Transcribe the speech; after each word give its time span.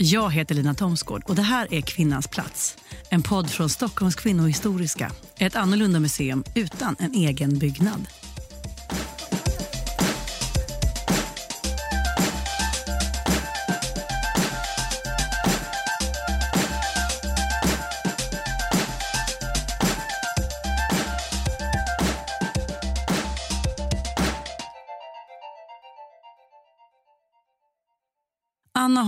Jag 0.00 0.30
heter 0.30 0.54
Lina 0.54 0.74
Thomsgård 0.74 1.22
och 1.26 1.34
det 1.34 1.42
här 1.42 1.74
är 1.74 1.80
Kvinnans 1.80 2.28
plats. 2.28 2.76
En 3.10 3.22
podd 3.22 3.50
från 3.50 3.68
Stockholms 3.68 4.14
kvinnohistoriska. 4.14 5.12
Ett 5.38 5.56
annorlunda 5.56 6.00
museum 6.00 6.44
utan 6.54 6.96
en 6.98 7.14
egen 7.14 7.58
byggnad. 7.58 8.06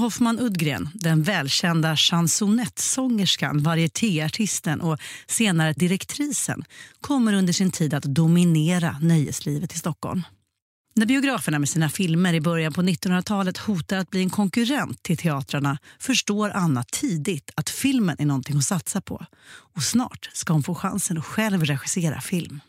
Hoffman 0.00 0.38
Udgren, 0.38 0.88
den 0.94 1.22
välkända 1.22 1.96
chansonettsångerskan, 1.96 3.62
varietéartisten 3.62 4.80
och 4.80 4.98
senare 5.26 5.72
direktrisen, 5.72 6.64
kommer 7.00 7.32
under 7.32 7.52
sin 7.52 7.70
tid 7.70 7.94
att 7.94 8.02
dominera 8.02 8.96
nöjeslivet 9.02 9.74
i 9.74 9.78
Stockholm. 9.78 10.22
När 10.94 11.06
biograferna 11.06 11.58
med 11.58 11.68
sina 11.68 11.90
filmer 11.90 12.34
i 12.34 12.40
början 12.40 12.72
på 12.72 12.82
1900-talet 12.82 13.58
hotar 13.58 13.96
att 13.96 14.10
bli 14.10 14.20
en 14.20 14.30
konkurrent 14.30 15.02
till 15.02 15.16
teatrarna 15.16 15.78
förstår 15.98 16.50
Anna 16.50 16.82
tidigt 16.82 17.50
att 17.54 17.70
filmen 17.70 18.16
är 18.18 18.26
någonting 18.26 18.54
hon 18.54 18.62
satsar 18.62 19.00
på. 19.00 19.26
Och 19.74 19.82
snart 19.82 20.30
ska 20.32 20.52
hon 20.52 20.62
få 20.62 20.74
chansen 20.74 21.18
att 21.18 21.24
själv 21.24 21.64
regissera 21.64 22.20
film. 22.20 22.60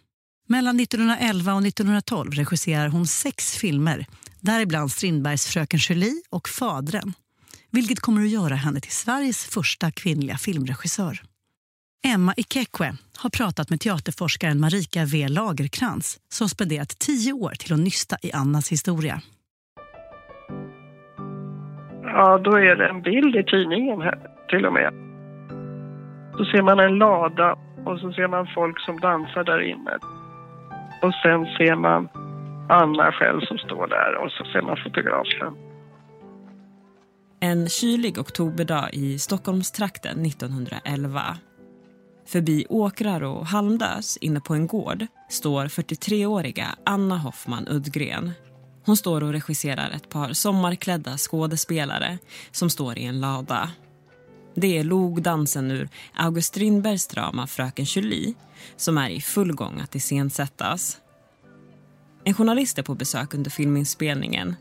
Mellan 0.47 0.79
1911 0.79 1.53
och 1.53 1.65
1912 1.65 2.31
regisserar 2.31 2.87
hon 2.87 3.07
sex 3.07 3.55
filmer 3.55 4.05
däribland 4.41 4.91
Strindbergs 4.91 5.45
Fröken 5.45 5.79
Julie 5.79 6.21
och 6.29 6.49
Fadren, 6.49 7.13
vilket 7.71 7.99
kommer 7.99 8.21
att 8.21 8.29
göra 8.29 8.55
henne 8.55 8.79
till 8.79 8.91
Sveriges 8.91 9.45
första 9.45 9.91
kvinnliga 9.91 10.37
filmregissör. 10.37 11.21
Emma 12.03 12.33
Ikekwe 12.37 12.93
har 13.17 13.29
pratat 13.29 13.69
med 13.69 13.79
teaterforskaren 13.79 14.59
Marika 14.59 15.05
V 15.05 15.27
Lagerkrans 15.27 16.19
som 16.29 16.49
spenderat 16.49 16.99
tio 16.99 17.33
år 17.33 17.51
till 17.59 17.73
att 17.73 17.79
nysta 17.79 18.15
i 18.21 18.31
Annas 18.31 18.71
historia. 18.71 19.21
Ja, 22.03 22.37
då 22.37 22.51
är 22.55 22.75
det 22.75 22.87
en 22.87 23.01
bild 23.01 23.35
i 23.35 23.43
tidningen 23.43 24.01
här, 24.01 24.19
till 24.49 24.65
och 24.65 24.73
med. 24.73 24.93
Så 26.37 26.45
ser 26.45 26.61
man 26.61 26.79
en 26.79 26.97
lada 26.97 27.55
och 27.85 27.99
så 27.99 28.11
ser 28.13 28.27
man 28.27 28.47
folk 28.55 28.79
som 28.79 28.99
dansar 28.99 29.43
där 29.43 29.61
inne. 29.61 29.97
Och 31.01 31.13
sen 31.23 31.45
ser 31.57 31.75
man 31.75 32.09
Anna 32.69 33.11
själv 33.11 33.41
som 33.41 33.57
står 33.57 33.87
där 33.87 34.15
och 34.15 34.31
så 34.31 34.43
ser 34.43 34.61
man 34.61 34.77
fotografen. 34.83 35.70
En 37.43 37.69
kylig 37.69 38.17
oktoberdag 38.19 38.89
i 38.93 39.19
Stockholmstrakten 39.19 40.25
1911. 40.25 41.37
Förbi 42.25 42.65
åkrar 42.69 43.23
och 43.23 43.47
halmdös 43.47 44.17
inne 44.17 44.39
på 44.39 44.53
en 44.53 44.67
gård 44.67 45.07
står 45.29 45.65
43-åriga 45.65 46.67
Anna 46.85 47.17
Hoffman 47.17 47.67
Uddgren. 47.67 48.31
Hon 48.85 48.97
står 48.97 49.23
och 49.23 49.31
regisserar 49.31 49.91
ett 49.91 50.09
par 50.09 50.33
sommarklädda 50.33 51.17
skådespelare 51.17 52.17
som 52.51 52.69
står 52.69 52.97
i 52.97 53.05
en 53.05 53.21
lada. 53.21 53.71
Det 54.55 54.77
är 54.77 54.83
logdansen 54.83 55.71
ur 55.71 55.89
August 56.13 56.47
Strindbergs 56.47 57.07
drama 57.07 57.47
Fröken 57.47 57.85
Julie 57.85 58.33
som 58.77 58.97
är 58.97 59.09
i 59.09 59.21
full 59.21 59.53
gång 59.53 59.79
att 59.79 59.95
iscensättas. 59.95 60.97
En 62.23 62.33
journalist 62.33 62.79
är 62.79 62.83
på 62.83 62.95
besök 62.95 63.33
under 63.33 63.51
filminspelningen 63.51 64.55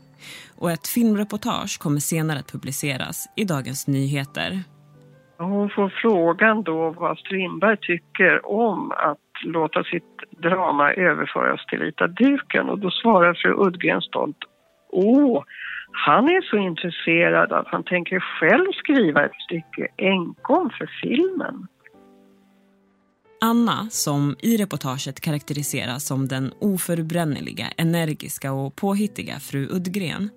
och 0.57 0.71
ett 0.71 0.87
filmreportage 0.87 1.79
kommer 1.79 1.99
senare 1.99 2.39
att 2.39 2.51
publiceras 2.51 3.25
i 3.35 3.43
Dagens 3.43 3.87
Nyheter. 3.87 4.63
Hon 5.37 5.69
får 5.69 5.93
frågan 6.01 6.63
då 6.63 6.89
vad 6.89 7.17
Strindberg 7.17 7.77
tycker 7.77 8.45
om 8.45 8.91
att 8.91 9.17
låta 9.43 9.83
sitt 9.83 10.13
drama 10.41 10.93
överföras 10.93 11.65
till 11.65 11.79
vita 11.79 12.07
duken 12.07 12.69
och 12.69 12.79
då 12.79 12.91
svarar 12.91 13.33
fru 13.33 13.53
Udgren 13.67 14.01
stolt 14.01 14.37
Åh, 14.91 15.43
han 15.91 16.29
är 16.29 16.41
så 16.41 16.57
intresserad 16.57 17.51
att 17.51 17.67
han 17.67 17.83
tänker 17.83 18.19
själv 18.19 18.71
skriva 18.71 19.25
ett 19.25 19.41
stycke 19.45 19.87
enkom 19.97 20.69
för 20.77 20.89
filmen. 21.01 21.67
Anna, 23.43 23.89
som 23.91 24.35
i 24.39 24.57
reportaget 24.57 25.19
karaktäriseras 25.19 26.05
som 26.05 26.27
den 26.27 26.53
oförbrännliga, 26.59 27.73
energiska 27.77 28.51
och 28.51 28.75
påhittiga 28.75 29.39
fru 29.39 29.67
Udgren 29.71 30.29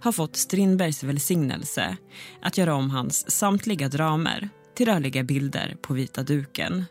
har 0.00 0.12
fått 0.12 0.36
Strindbergs 0.36 1.02
välsignelse 1.02 1.96
att 2.42 2.58
göra 2.58 2.74
om 2.74 2.90
hans 2.90 3.30
samtliga 3.30 3.88
dramer 3.88 4.48
till 4.74 4.86
rörliga 4.86 5.22
bilder 5.22 5.76
på 5.82 5.94
vita 5.94 6.22
duken. 6.22 6.84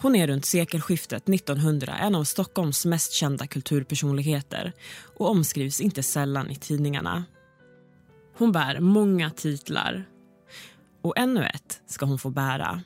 Hon 0.00 0.16
är 0.16 0.26
runt 0.26 0.44
sekelskiftet 0.44 1.28
1900 1.28 1.94
en 2.00 2.14
av 2.14 2.24
Stockholms 2.24 2.84
mest 2.84 3.12
kända 3.12 3.46
kulturpersonligheter 3.46 4.72
och 5.18 5.30
omskrivs 5.30 5.80
inte 5.80 6.02
sällan 6.02 6.50
i 6.50 6.56
tidningarna. 6.56 7.24
Hon 8.38 8.52
bär 8.52 8.80
många 8.80 9.30
titlar 9.30 10.08
och 11.02 11.18
ännu 11.18 11.44
ett 11.44 11.80
ska 11.86 12.06
hon 12.06 12.18
få 12.18 12.30
bära. 12.30 12.82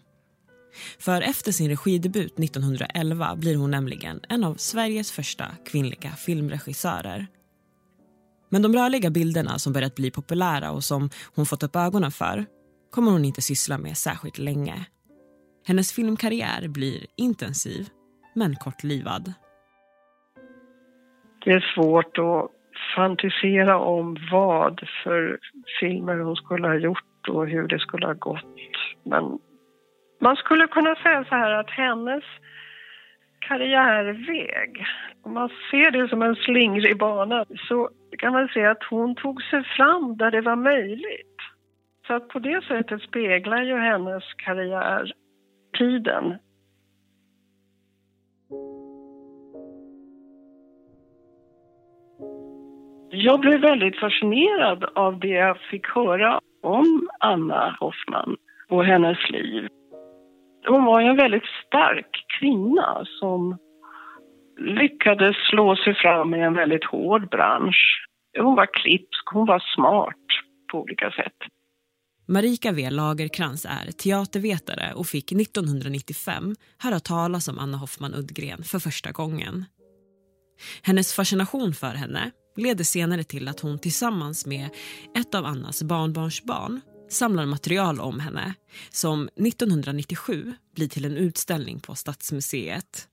För 0.98 1.22
efter 1.22 1.52
sin 1.52 1.68
regidebut 1.68 2.38
1911 2.38 3.36
blir 3.36 3.56
hon 3.56 3.70
nämligen 3.70 4.20
en 4.28 4.44
av 4.44 4.54
Sveriges 4.54 5.12
första 5.12 5.44
kvinnliga 5.66 6.10
filmregissörer. 6.10 7.26
Men 8.50 8.62
de 8.62 8.74
rörliga 8.74 9.10
bilderna 9.10 9.58
som 9.58 9.72
börjat 9.72 9.94
bli 9.94 10.10
populära 10.10 10.70
och 10.70 10.84
som 10.84 11.10
hon 11.34 11.46
fått 11.46 11.62
upp 11.62 11.76
ögonen 11.76 12.10
för 12.10 12.46
kommer 12.90 13.12
hon 13.12 13.24
inte 13.24 13.42
syssla 13.42 13.78
med 13.78 13.96
särskilt 13.96 14.38
länge. 14.38 14.86
Hennes 15.66 15.92
filmkarriär 15.92 16.68
blir 16.68 17.06
intensiv, 17.16 17.88
men 18.34 18.56
kortlivad. 18.56 19.32
Det 21.44 21.50
är 21.50 21.74
svårt 21.74 22.18
att 22.18 22.50
fantisera 22.96 23.78
om 23.78 24.16
vad 24.32 24.80
för 25.04 25.38
filmer 25.80 26.18
hon 26.18 26.36
skulle 26.36 26.66
ha 26.66 26.74
gjort 26.74 27.28
och 27.28 27.46
hur 27.46 27.68
det 27.68 27.78
skulle 27.78 28.06
ha 28.06 28.14
gått. 28.14 28.44
Men 29.04 29.38
man 30.20 30.36
skulle 30.36 30.66
kunna 30.66 30.94
säga 30.94 31.24
så 31.24 31.34
här 31.34 31.50
att 31.50 31.70
hennes 31.70 32.24
karriärväg, 33.38 34.84
om 35.22 35.34
man 35.34 35.48
ser 35.70 35.90
det 35.90 36.08
som 36.08 36.22
en 36.22 36.36
slingrig 36.36 36.98
bana, 36.98 37.44
så 37.68 37.90
kan 38.18 38.32
man 38.32 38.48
säga 38.48 38.70
att 38.70 38.84
hon 38.90 39.14
tog 39.14 39.42
sig 39.42 39.64
fram 39.64 40.16
där 40.16 40.30
det 40.30 40.40
var 40.40 40.56
möjligt. 40.56 41.36
Så 42.06 42.14
att 42.14 42.28
på 42.28 42.38
det 42.38 42.64
sättet 42.64 43.02
speglar 43.02 43.62
ju 43.62 43.76
hennes 43.78 44.24
karriär 44.36 45.12
tiden. 45.78 46.38
Jag 53.10 53.40
blev 53.40 53.60
väldigt 53.60 54.00
fascinerad 54.00 54.84
av 54.94 55.20
det 55.20 55.28
jag 55.28 55.58
fick 55.60 55.86
höra 55.86 56.40
om 56.62 57.08
Anna 57.20 57.76
Hoffman 57.80 58.36
och 58.68 58.84
hennes 58.84 59.30
liv 59.30 59.68
hon 60.66 60.84
var 60.84 61.00
en 61.00 61.16
väldigt 61.16 61.48
stark 61.66 62.24
kvinna 62.38 63.04
som 63.20 63.58
lyckades 64.58 65.36
slå 65.50 65.76
sig 65.76 65.94
fram 65.94 66.34
i 66.34 66.40
en 66.40 66.54
väldigt 66.54 66.84
hård 66.84 67.30
bransch. 67.30 68.06
Hon 68.38 68.56
var 68.56 68.66
klipsk, 68.66 69.24
hon 69.32 69.46
var 69.46 69.62
smart 69.74 70.26
på 70.72 70.78
olika 70.78 71.10
sätt. 71.10 71.36
Marika 72.28 72.72
V 72.72 72.90
Lagerkrans 72.90 73.64
är 73.64 73.92
teatervetare 73.92 74.92
och 74.94 75.06
fick 75.06 75.32
1995 75.32 76.54
höra 76.78 77.00
talas 77.00 77.48
om 77.48 77.58
Anna 77.58 77.76
Hoffman 77.76 78.14
Uddgren 78.14 78.62
för 78.62 78.78
första 78.78 79.10
gången. 79.10 79.64
Hennes 80.82 81.16
fascination 81.16 81.72
för 81.72 81.94
henne 81.94 82.30
leder 82.56 82.84
senare 82.84 83.24
till 83.24 83.48
att 83.48 83.60
hon 83.60 83.78
tillsammans 83.78 84.46
med 84.46 84.68
ett 85.18 85.34
av 85.34 85.44
Annas 85.44 85.82
barnbarnsbarn 85.82 86.80
samlar 87.10 87.46
material 87.46 88.00
om 88.00 88.20
henne 88.20 88.54
som 88.90 89.28
1997 89.28 90.54
blir 90.74 90.88
till 90.88 91.04
en 91.04 91.16
utställning 91.16 91.80
på 91.80 91.94
Stadsmuseet. 91.94 93.08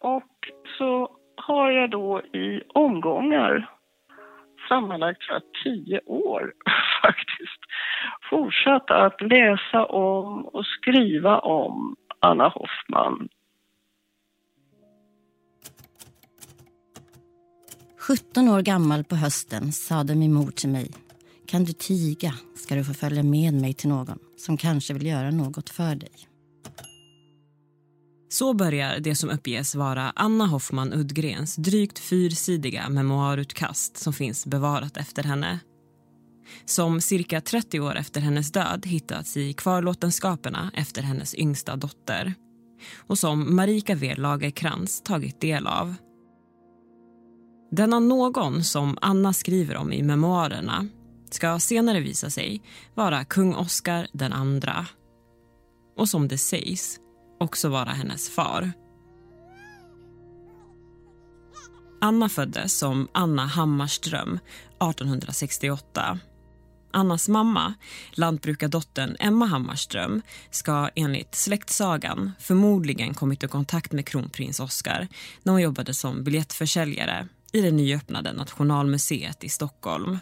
Och 0.00 0.32
så 0.78 1.10
har 1.36 1.70
jag 1.70 1.90
då 1.90 2.20
i 2.20 2.62
omgångar 2.74 3.70
sammanlagt 4.68 5.22
jag, 5.28 5.42
tio 5.64 6.00
år 6.06 6.52
faktiskt 7.02 7.60
fortsatt 8.30 8.90
att 8.90 9.20
läsa 9.20 9.84
om 9.84 10.44
och 10.44 10.66
skriva 10.66 11.38
om 11.38 11.96
Anna 12.20 12.48
Hoffman. 12.48 13.28
17 18.08 18.48
år 18.48 18.62
gammal 18.62 19.04
på 19.04 19.16
hösten 19.16 19.72
sade 19.72 20.14
min 20.14 20.32
mor 20.32 20.50
till 20.50 20.68
mig 20.68 21.07
kan 21.48 21.64
du 21.64 21.72
tiga 21.72 22.34
ska 22.56 22.74
du 22.74 22.84
få 22.84 22.94
följa 22.94 23.22
med 23.22 23.54
mig 23.54 23.74
till 23.74 23.88
någon 23.88 24.18
som 24.36 24.56
kanske 24.56 24.94
vill 24.94 25.06
göra 25.06 25.30
något 25.30 25.70
för 25.70 25.94
dig. 25.94 26.12
Så 28.28 28.54
börjar 28.54 28.98
det 28.98 29.14
som 29.14 29.30
uppges 29.30 29.74
vara 29.74 30.12
Anna 30.16 30.46
Hoffman 30.46 30.92
Udgrens 30.92 31.56
drygt 31.56 31.98
fyrsidiga 31.98 32.88
memoarutkast 32.88 33.96
som 33.96 34.12
finns 34.12 34.46
bevarat 34.46 34.96
efter 34.96 35.22
henne. 35.22 35.60
som 36.64 37.00
cirka 37.00 37.40
30 37.40 37.80
år 37.80 37.96
efter 37.96 38.20
hennes 38.20 38.52
död 38.52 38.86
hittats 38.86 39.36
i 39.36 39.52
kvarlåtenskaperna 39.52 40.70
efter 40.74 41.02
hennes 41.02 41.34
yngsta 41.34 41.76
dotter 41.76 42.34
och 42.96 43.18
som 43.18 43.56
Marika 43.56 43.94
V 43.94 44.14
Lagerkrans 44.14 45.02
tagit 45.02 45.40
del 45.40 45.66
av. 45.66 45.94
Denna 47.70 47.98
någon 47.98 48.64
som 48.64 48.98
Anna 49.00 49.32
skriver 49.32 49.76
om 49.76 49.92
i 49.92 50.02
memoarerna 50.02 50.88
ska 51.34 51.58
senare 51.58 52.00
visa 52.00 52.30
sig 52.30 52.62
vara 52.94 53.24
kung 53.24 53.54
Oscar 53.54 54.08
den 54.12 54.32
andra 54.32 54.86
och 55.96 56.08
som 56.08 56.28
det 56.28 56.38
sägs 56.38 56.98
också 57.40 57.68
vara 57.68 57.90
hennes 57.90 58.30
far. 58.30 58.72
Anna 62.00 62.28
föddes 62.28 62.78
som 62.78 63.08
Anna 63.12 63.46
Hammarström 63.46 64.38
1868. 64.80 66.18
Annas 66.92 67.28
mamma, 67.28 67.74
lantbrukardottern 68.10 69.16
Emma 69.18 69.46
Hammarström 69.46 70.22
ska 70.50 70.90
enligt 70.94 71.34
släktsagan 71.34 72.32
förmodligen 72.38 73.14
kommit 73.14 73.44
i 73.44 73.48
kontakt 73.48 73.92
med 73.92 74.06
kronprins 74.06 74.60
Oscar 74.60 75.08
när 75.42 75.52
hon 75.52 75.62
jobbade 75.62 75.94
som 75.94 76.24
biljettförsäljare 76.24 77.28
i 77.52 77.60
det 77.60 77.70
nyöppnade 77.70 78.32
Nationalmuseet 78.32 79.44
i 79.44 79.48
Stockholm. 79.48 80.18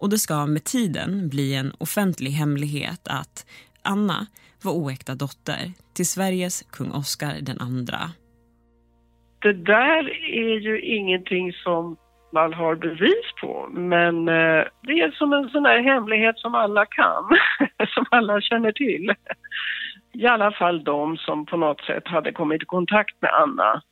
Och 0.00 0.10
det 0.10 0.18
ska 0.18 0.46
med 0.46 0.64
tiden 0.64 1.28
bli 1.28 1.54
en 1.54 1.72
offentlig 1.78 2.30
hemlighet 2.30 3.08
att 3.08 3.46
Anna 3.82 4.26
var 4.64 4.72
oäkta 4.72 5.14
dotter 5.14 5.72
till 5.96 6.06
Sveriges 6.06 6.62
kung 6.62 6.90
Oscar 6.90 7.34
den 7.42 7.60
andra. 7.60 7.98
Det 9.42 9.52
där 9.52 10.02
är 10.34 10.58
ju 10.58 10.80
ingenting 10.80 11.52
som 11.52 11.96
man 12.32 12.54
har 12.54 12.74
bevis 12.74 13.26
på, 13.40 13.68
men 13.72 14.28
eh, 14.28 14.64
det 14.82 14.92
är 15.00 15.10
som 15.10 15.32
en 15.32 15.48
sån 15.48 15.64
här 15.64 15.82
hemlighet 15.82 16.38
som 16.38 16.54
alla 16.54 16.86
kan, 16.86 17.24
som 17.94 18.06
alla 18.10 18.40
känner 18.40 18.72
till. 18.72 19.14
I 20.12 20.26
alla 20.26 20.52
fall 20.52 20.84
de 20.84 21.16
som 21.16 21.46
på 21.46 21.56
något 21.56 21.80
sätt 21.80 22.08
hade 22.08 22.32
kommit 22.32 22.62
i 22.62 22.66
kontakt 22.66 23.22
med 23.22 23.30
Anna 23.32 23.82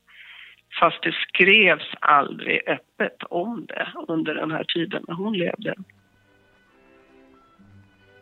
fast 0.81 1.03
det 1.03 1.13
skrevs 1.13 1.95
aldrig 2.01 2.69
öppet 2.69 3.23
om 3.31 3.67
det 3.67 3.89
under 4.09 4.35
den 4.35 4.51
här 4.51 4.65
tiden 4.65 5.05
när 5.09 5.15
hon 5.15 5.39
levde. 5.39 5.75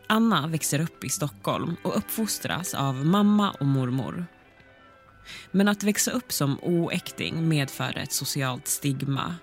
Anna 0.09 0.47
växer 0.47 0.81
upp 0.81 1.03
i 1.03 1.09
Stockholm 1.09 1.75
och 1.83 1.97
uppfostras 1.97 2.73
av 2.73 3.05
mamma 3.05 3.51
och 3.51 3.65
mormor. 3.65 4.25
Men 5.51 5.67
att 5.67 5.83
växa 5.83 6.11
upp 6.11 6.31
som 6.31 6.59
oäkting 6.61 7.47
medförde 7.47 8.01
ett 8.01 8.11
socialt 8.11 8.67
stigma. 8.67 9.35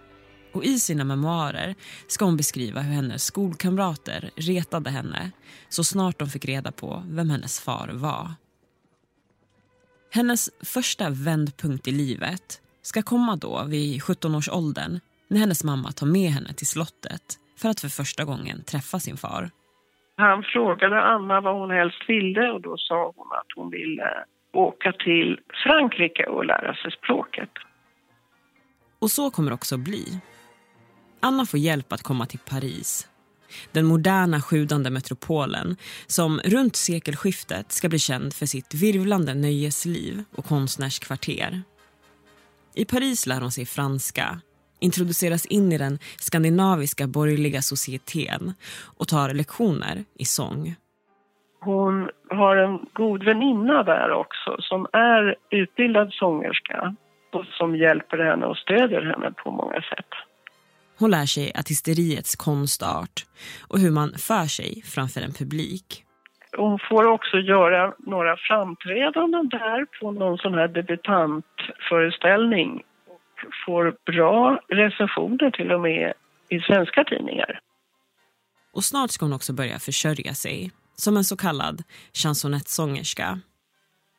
Och 0.52 0.64
I 0.64 0.78
sina 0.78 1.04
memoarer 1.04 1.74
ska 2.08 2.24
hon 2.24 2.36
beskriva 2.36 2.80
hur 2.80 2.94
hennes 2.94 3.24
skolkamrater 3.24 4.30
retade 4.36 4.90
henne 4.90 5.30
så 5.68 5.84
snart 5.84 6.18
de 6.18 6.30
fick 6.30 6.44
reda 6.44 6.72
på 6.72 7.04
vem 7.08 7.30
hennes 7.30 7.60
far 7.60 7.88
var. 7.88 8.34
Hennes 10.10 10.50
första 10.60 11.10
vändpunkt 11.10 11.88
i 11.88 11.90
livet 11.90 12.60
ska 12.82 13.02
komma 13.02 13.36
då 13.36 13.64
vid 13.64 14.02
17-årsåldern 14.02 15.00
när 15.28 15.40
hennes 15.40 15.64
mamma 15.64 15.92
tar 15.92 16.06
med 16.06 16.30
henne 16.30 16.54
till 16.54 16.66
slottet 16.66 17.38
för 17.56 17.68
att 17.68 17.80
för 17.80 17.88
första 17.88 18.24
gången 18.24 18.64
träffa 18.64 19.00
sin 19.00 19.16
far. 19.16 19.50
Han 20.16 20.42
frågade 20.42 21.02
Anna 21.02 21.40
vad 21.40 21.54
hon 21.60 21.70
helst 21.70 22.02
ville 22.08 22.50
och 22.50 22.60
då 22.60 22.76
sa 22.76 23.12
hon 23.16 23.32
att 23.32 23.46
hon 23.56 23.70
ville 23.70 24.24
åka 24.52 24.92
till 24.92 25.40
Frankrike 25.64 26.26
och 26.26 26.44
lära 26.44 26.74
sig 26.74 26.90
språket. 26.90 27.50
Och 28.98 29.10
så 29.10 29.30
kommer 29.30 29.50
det 29.50 29.54
också 29.54 29.76
bli. 29.76 30.20
Anna 31.20 31.46
får 31.46 31.60
hjälp 31.60 31.92
att 31.92 32.02
komma 32.02 32.26
till 32.26 32.38
Paris. 32.38 33.08
Den 33.72 33.86
moderna 33.86 34.40
sjudande 34.40 34.90
metropolen 34.90 35.76
som 36.06 36.40
runt 36.44 36.76
sekelskiftet 36.76 37.72
ska 37.72 37.88
bli 37.88 37.98
känd 37.98 38.34
för 38.34 38.46
sitt 38.46 38.74
virvlande 38.74 39.34
nöjesliv 39.34 40.24
och 40.36 40.44
konstnärskvarter. 40.44 41.62
I 42.74 42.84
Paris 42.84 43.26
lär 43.26 43.40
hon 43.40 43.52
sig 43.52 43.66
franska, 43.66 44.40
introduceras 44.84 45.46
in 45.46 45.72
i 45.72 45.78
den 45.78 45.98
skandinaviska 46.18 47.06
borgerliga 47.06 47.62
societeten 47.62 48.54
och 48.98 49.08
tar 49.08 49.34
lektioner 49.34 50.04
i 50.18 50.24
sång. 50.24 50.74
Hon 51.60 52.10
har 52.30 52.56
en 52.56 52.78
god 52.92 53.24
väninna 53.24 53.82
där 53.82 54.10
också 54.10 54.56
som 54.58 54.86
är 54.92 55.34
utbildad 55.50 56.12
sångerska 56.12 56.96
och 57.32 57.44
som 57.44 57.76
hjälper 57.76 58.18
henne 58.18 58.46
och 58.46 58.56
stödjer 58.56 59.02
henne 59.02 59.32
på 59.44 59.50
många 59.50 59.82
sätt. 59.90 60.08
Hon 60.98 61.10
lär 61.10 61.26
sig 61.26 61.52
artisteriets 61.54 62.36
konstart 62.36 63.24
och 63.68 63.78
hur 63.78 63.90
man 63.90 64.08
för 64.08 64.46
sig 64.46 64.82
framför 64.94 65.20
en 65.20 65.32
publik. 65.32 66.04
Hon 66.56 66.78
får 66.88 67.04
också 67.04 67.36
göra 67.36 67.94
några 67.98 68.36
framträdanden 68.36 69.48
där 69.48 69.86
på 70.00 70.10
någon 70.10 70.38
sån 70.38 70.54
här 70.54 70.68
debutantföreställning 70.68 72.82
får 73.66 73.96
bra 74.06 74.60
recensioner 74.68 75.50
till 75.50 75.72
och 75.72 75.80
med 75.80 76.12
i 76.48 76.60
svenska 76.60 77.04
tidningar. 77.04 77.60
Och 78.74 78.84
snart 78.84 79.10
ska 79.10 79.24
hon 79.24 79.32
också 79.32 79.52
börja 79.52 79.78
försörja 79.78 80.34
sig 80.34 80.70
som 80.96 81.16
en 81.16 81.24
så 81.24 81.36
kallad 81.36 81.82
chansonettsångerska. 82.22 83.38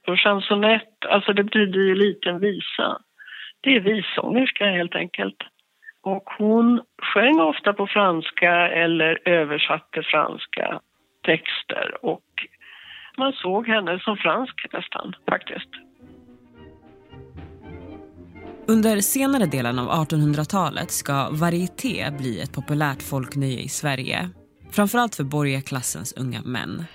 Och 0.08 0.20
chansonett, 0.20 1.06
alltså 1.10 1.34
det 1.34 1.44
betyder 1.44 1.80
ju 1.80 1.96
liten 1.96 2.40
visa. 2.40 3.02
Det 3.62 3.76
är 3.76 3.80
vissångerska 3.80 4.66
helt 4.66 4.96
enkelt. 4.96 5.38
Och 6.02 6.24
hon 6.38 6.82
sjöng 7.14 7.40
ofta 7.40 7.74
på 7.74 7.88
franska 7.88 8.52
eller 8.68 9.30
översatte 9.30 10.04
franska 10.04 10.80
texter 11.24 12.06
och 12.06 12.24
man 13.18 13.34
såg 13.34 13.68
henne 13.68 14.00
som 14.00 14.18
fransk 14.18 14.74
nästan 14.74 15.16
faktiskt. 15.30 15.70
Under 18.68 19.02
senare 19.02 19.46
delen 19.46 19.80
av 19.80 20.08
1800-talet 20.08 20.92
ska 20.92 21.30
varieté 21.30 22.12
bli 22.18 22.40
ett 22.40 22.52
populärt 22.52 23.02
folknöje 23.02 23.60
i 23.60 23.70
Sverige. 23.70 24.30
Framförallt 24.72 25.16
för 25.16 25.24
borgarklassens 25.24 26.14
unga 26.14 26.42
män. 26.42 26.86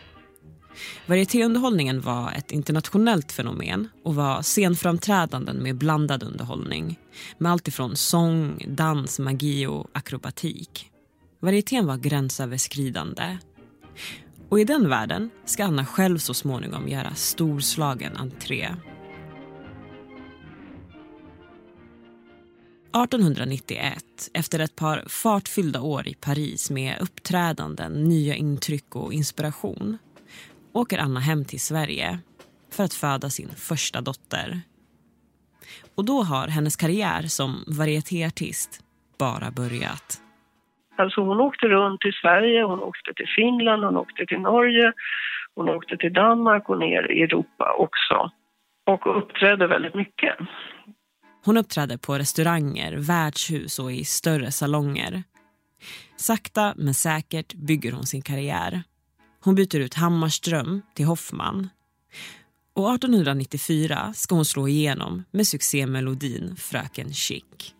Varietéunderhållningen 1.06 2.00
var 2.00 2.32
ett 2.32 2.50
internationellt 2.50 3.32
fenomen 3.32 3.88
och 4.04 4.14
var 4.14 4.42
scenframträdanden 4.42 5.56
med 5.56 5.76
blandad 5.76 6.22
underhållning 6.22 6.98
med 7.38 7.52
allt 7.52 7.68
ifrån 7.68 7.96
sång, 7.96 8.64
dans, 8.68 9.18
magi 9.18 9.66
och 9.66 9.86
akrobatik. 9.92 10.90
Varietén 11.40 11.86
var 11.86 11.96
gränsöverskridande. 11.96 13.38
Och 14.48 14.60
i 14.60 14.64
den 14.64 14.88
världen 14.88 15.30
ska 15.44 15.64
Anna 15.64 15.86
själv 15.86 16.18
så 16.18 16.34
småningom 16.34 16.88
göra 16.88 17.14
storslagen 17.14 18.16
entré. 18.16 18.68
1891, 22.92 24.30
efter 24.34 24.58
ett 24.58 24.76
par 24.76 25.08
fartfyllda 25.08 25.80
år 25.80 26.08
i 26.08 26.14
Paris 26.14 26.70
med 26.70 26.96
uppträdanden, 27.00 27.92
nya 28.08 28.34
intryck 28.34 28.96
och 28.96 29.12
inspiration 29.12 29.98
åker 30.72 30.98
Anna 30.98 31.20
hem 31.20 31.44
till 31.44 31.60
Sverige 31.60 32.18
för 32.72 32.84
att 32.84 32.94
föda 32.94 33.28
sin 33.30 33.48
första 33.48 34.00
dotter. 34.00 34.60
Och 35.96 36.04
då 36.04 36.22
har 36.22 36.48
hennes 36.48 36.76
karriär 36.76 37.22
som 37.22 37.64
varietéartist 37.78 38.84
bara 39.18 39.50
börjat. 39.50 40.22
Alltså 40.96 41.20
hon 41.20 41.40
åkte 41.40 41.66
runt 41.66 42.04
i 42.04 42.12
Sverige, 42.12 42.62
hon 42.62 42.80
åkte 42.80 43.14
till 43.14 43.28
Finland, 43.36 43.84
hon 43.84 43.96
åkte 43.96 44.26
till 44.26 44.40
Norge, 44.40 44.92
hon 45.54 45.68
åkte 45.68 45.96
till 45.96 46.12
Danmark 46.12 46.68
och 46.68 46.78
ner 46.78 47.10
i 47.10 47.22
Europa 47.22 47.72
också. 47.78 48.30
Och 48.86 49.18
uppträdde 49.18 49.66
väldigt 49.66 49.94
mycket. 49.94 50.36
Hon 51.44 51.56
uppträder 51.56 51.96
på 51.96 52.18
restauranger, 52.18 52.96
värdshus 52.96 53.78
och 53.78 53.92
i 53.92 54.04
större 54.04 54.50
salonger. 54.50 55.22
Sakta 56.16 56.74
men 56.76 56.94
säkert 56.94 57.54
bygger 57.54 57.92
hon 57.92 58.06
sin 58.06 58.22
karriär. 58.22 58.82
Hon 59.44 59.54
byter 59.54 59.80
ut 59.80 59.94
Hammarström 59.94 60.82
till 60.94 61.06
Hoffman. 61.06 61.68
Och 62.74 62.94
1894 62.94 64.12
ska 64.14 64.34
hon 64.34 64.44
slå 64.44 64.68
igenom 64.68 65.24
med 65.30 65.46
succémelodin 65.46 66.56
Fröken 66.56 67.12
Chic. 67.12 67.74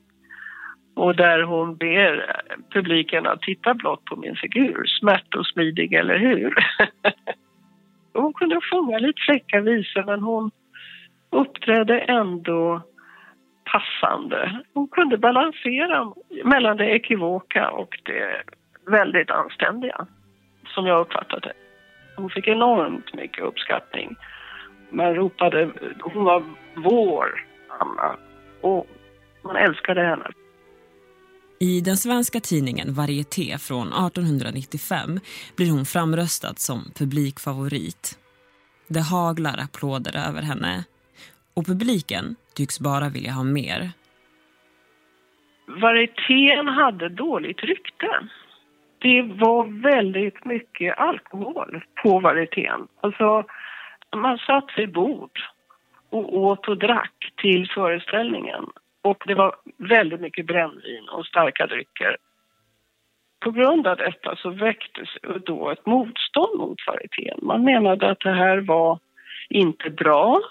Och 0.97 1.17
där 1.17 1.43
hon 1.43 1.77
ber 1.77 2.43
publiken 2.73 3.27
att 3.27 3.43
titta 3.43 3.75
blott 3.75 4.05
på 4.05 4.17
min 4.17 4.37
figur, 4.37 4.87
smärt 5.01 5.35
och 5.35 5.47
smidig, 5.47 5.93
eller 5.93 6.19
hur? 6.19 6.55
hon 8.13 8.33
kunde 8.33 8.61
sjunga 8.61 8.99
lite 8.99 9.21
fräcka 9.27 9.61
visor 9.61 10.05
men 10.05 10.21
hon 10.21 10.51
uppträdde 11.31 11.99
ändå 11.99 12.83
passande. 13.73 14.63
Hon 14.75 14.89
kunde 14.89 15.19
balansera 15.19 16.13
mellan 16.45 16.77
det 16.77 16.91
ekivoka 16.91 17.71
och 17.71 18.01
det 18.05 18.43
väldigt 18.91 19.31
anständiga, 19.31 20.07
som 20.75 20.87
jag 20.87 21.01
uppfattade 21.01 21.49
det. 21.49 21.53
Hon 22.17 22.31
fick 22.31 22.49
enormt 22.49 23.15
mycket 23.15 23.45
uppskattning. 23.45 24.17
Man 24.91 25.15
ropade, 25.15 25.71
hon 26.03 26.25
var 26.25 26.45
vår 26.77 27.47
Anna, 27.81 28.17
och 28.61 28.87
man 29.43 29.57
älskade 29.57 30.03
henne. 30.03 30.27
I 31.59 31.81
den 31.81 31.97
svenska 31.97 32.41
tidningen 32.41 32.95
Varieté 32.95 33.59
från 33.59 33.87
1895 33.89 35.21
blir 35.57 35.71
hon 35.71 35.85
framröstad 35.85 36.55
som 36.57 36.93
publikfavorit. 36.95 38.19
Det 38.89 39.01
haglar 39.01 39.59
applåder 39.59 40.29
över 40.29 40.43
henne 40.43 40.85
och 41.55 41.67
publiken 41.67 42.37
tycks 42.55 42.81
bara 42.81 43.09
vilja 43.09 43.33
ha 43.33 43.45
mer. 43.45 43.91
Varietén 45.67 46.69
hade 46.69 47.09
dåligt 47.09 47.63
rykte. 47.63 48.29
Det 48.99 49.23
var 49.23 49.83
väldigt 49.83 50.45
mycket 50.45 50.99
alkohol 50.99 51.85
på 52.03 52.21
varietén. 52.21 52.89
Alltså, 53.01 53.45
man 54.17 54.39
satt 54.39 54.69
vid 54.77 54.93
bord 54.93 55.41
och 56.11 56.37
åt 56.39 56.69
och 56.69 56.79
drack 56.79 57.33
till 57.37 57.71
föreställningen. 57.75 58.65
Och 59.03 59.23
det 59.27 59.35
var 59.35 59.57
väldigt 59.77 60.21
mycket 60.21 60.47
brännvin 60.47 61.09
och 61.09 61.27
starka 61.27 61.67
drycker. 61.67 62.17
På 63.41 63.51
grund 63.51 63.87
av 63.87 63.97
detta 63.97 64.37
så 64.37 64.51
väcktes 64.51 65.09
då 65.47 65.71
ett 65.71 65.87
motstånd 65.87 66.59
mot 66.59 66.79
varietén. 66.87 67.39
Man 67.43 67.65
menade 67.65 68.11
att 68.11 68.21
det 68.21 68.33
här 68.33 68.59
var 68.59 68.99
inte 69.49 69.91
bra 69.91 70.43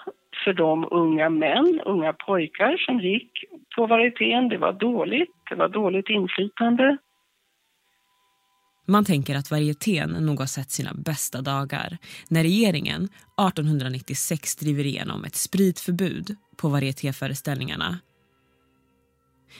för 0.44 0.52
de 0.52 0.88
unga 0.90 1.30
män, 1.30 1.80
unga 1.86 2.12
pojkar 2.12 2.76
som 2.76 3.00
gick 3.00 3.30
på 3.76 3.86
varietén. 3.86 4.48
Det 4.48 4.58
var 4.58 4.72
dåligt, 4.72 5.30
det 5.50 5.56
var 5.56 5.68
dåligt 5.68 6.08
inflytande. 6.08 6.98
Man 8.86 9.04
tänker 9.04 9.36
att 9.36 9.50
varietén 9.50 10.10
nog 10.10 10.38
har 10.38 10.46
sett 10.46 10.70
sina 10.70 10.94
bästa 10.94 11.42
dagar 11.42 11.98
när 12.28 12.42
regeringen 12.42 13.04
1896 13.04 14.56
driver 14.56 14.86
igenom 14.86 15.24
ett 15.24 15.34
spritförbud 15.34 16.36
på 16.56 16.68
varietéföreställningarna. 16.68 17.98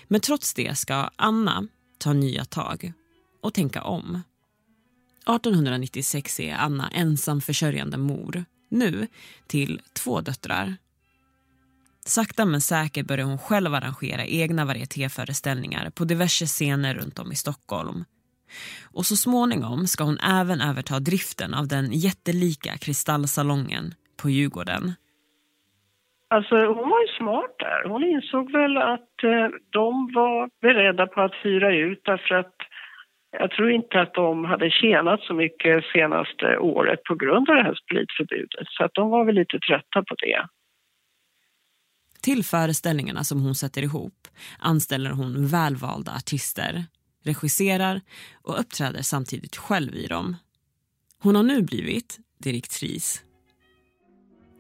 Men 0.09 0.21
trots 0.21 0.55
det 0.55 0.79
ska 0.79 1.11
Anna 1.17 1.69
ta 1.99 2.13
nya 2.13 2.45
tag 2.45 2.93
och 3.43 3.55
tänka 3.55 3.83
om. 3.83 4.23
1896 5.37 6.41
är 6.41 6.55
Anna 6.55 6.89
ensam 6.89 7.41
försörjande 7.41 7.97
mor, 7.97 8.45
nu 8.71 9.07
till 9.47 9.81
två 9.93 10.21
döttrar. 10.21 10.77
Sakta 12.07 12.45
men 12.45 12.61
säkert 12.61 13.07
börjar 13.07 13.27
hon 13.27 13.39
själv 13.39 13.75
arrangera 13.75 14.25
egna 14.25 14.65
varietéföreställningar 14.65 15.91
på 15.91 16.05
diverse 16.05 16.47
scener 16.47 16.95
runt 16.95 17.19
om 17.19 17.33
i 17.33 17.37
Stockholm. 17.37 18.05
Och 18.95 19.07
så 19.07 19.17
småningom 19.17 19.87
ska 19.87 20.05
hon 20.05 20.19
även 20.19 20.61
överta 20.61 21.01
driften 21.01 21.55
av 21.55 21.69
den 21.69 21.93
jättelika 21.93 22.79
Kristallsalongen 22.79 23.95
på 24.23 24.31
Djurgården. 24.31 24.93
Alltså 26.29 26.55
hon 26.55 26.91
var 26.91 27.01
ju 27.01 27.09
smart 27.19 27.55
där. 27.59 27.89
Hon 27.89 28.05
insåg 28.05 28.53
väl 28.53 28.77
att 28.77 29.15
eh, 29.23 29.49
de 29.71 30.13
var 30.15 30.51
beredda 30.61 31.07
på 31.07 31.21
att 31.21 31.35
hyra 31.43 31.75
ut 31.75 32.01
därför 32.05 32.35
att 32.35 32.57
jag 33.31 33.51
tror 33.51 33.71
inte 33.71 34.01
att 34.01 34.15
de 34.15 34.45
hade 34.45 34.71
tjänat 34.71 35.21
så 35.21 35.35
mycket 35.35 35.85
senaste 35.93 36.59
året 36.59 37.03
på 37.05 37.15
grund 37.15 37.51
av 37.51 37.57
det 37.57 37.63
här 37.63 37.75
spritförbudet. 37.75 38.67
Så 38.69 38.85
att 38.85 38.95
de 38.95 39.11
var 39.11 39.25
väl 39.25 39.35
lite 39.35 39.59
trötta 39.59 40.03
på 40.09 40.15
det. 40.15 40.49
Till 42.23 42.45
föreställningarna 42.45 43.25
som 43.25 43.43
hon 43.43 43.55
sätter 43.55 43.83
ihop 43.83 44.29
anställer 44.59 45.11
hon 45.11 45.47
välvalda 45.47 46.13
artister, 46.13 46.85
regisserar 47.25 48.01
och 48.43 48.61
uppträder 48.61 49.03
samtidigt 49.03 49.57
själv 49.57 49.95
i 49.95 50.07
dem. 50.07 50.37
Hon 51.23 51.37
har 51.37 51.43
nu 51.43 51.63
blivit 51.63 52.19
direktris. 52.39 53.25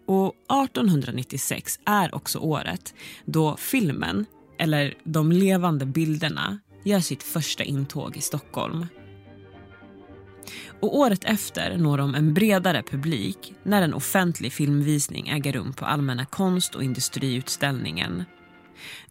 Och 0.06 0.34
1896 0.64 1.80
är 1.86 2.14
också 2.14 2.38
året 2.38 2.94
då 3.24 3.56
filmen, 3.56 4.26
eller 4.58 4.94
de 5.04 5.32
levande 5.32 5.86
bilderna, 5.86 6.58
gör 6.84 7.00
sitt 7.00 7.22
första 7.22 7.64
intåg 7.64 8.16
i 8.16 8.20
Stockholm. 8.20 8.86
Och 10.80 10.98
året 10.98 11.24
efter 11.24 11.76
når 11.76 11.98
de 11.98 12.14
en 12.14 12.34
bredare 12.34 12.82
publik 12.82 13.54
när 13.62 13.82
en 13.82 13.94
offentlig 13.94 14.52
filmvisning 14.52 15.28
äger 15.28 15.52
rum 15.52 15.72
på 15.72 15.84
Allmänna 15.84 16.26
konst 16.26 16.74
och 16.74 16.84
industriutställningen. 16.84 18.24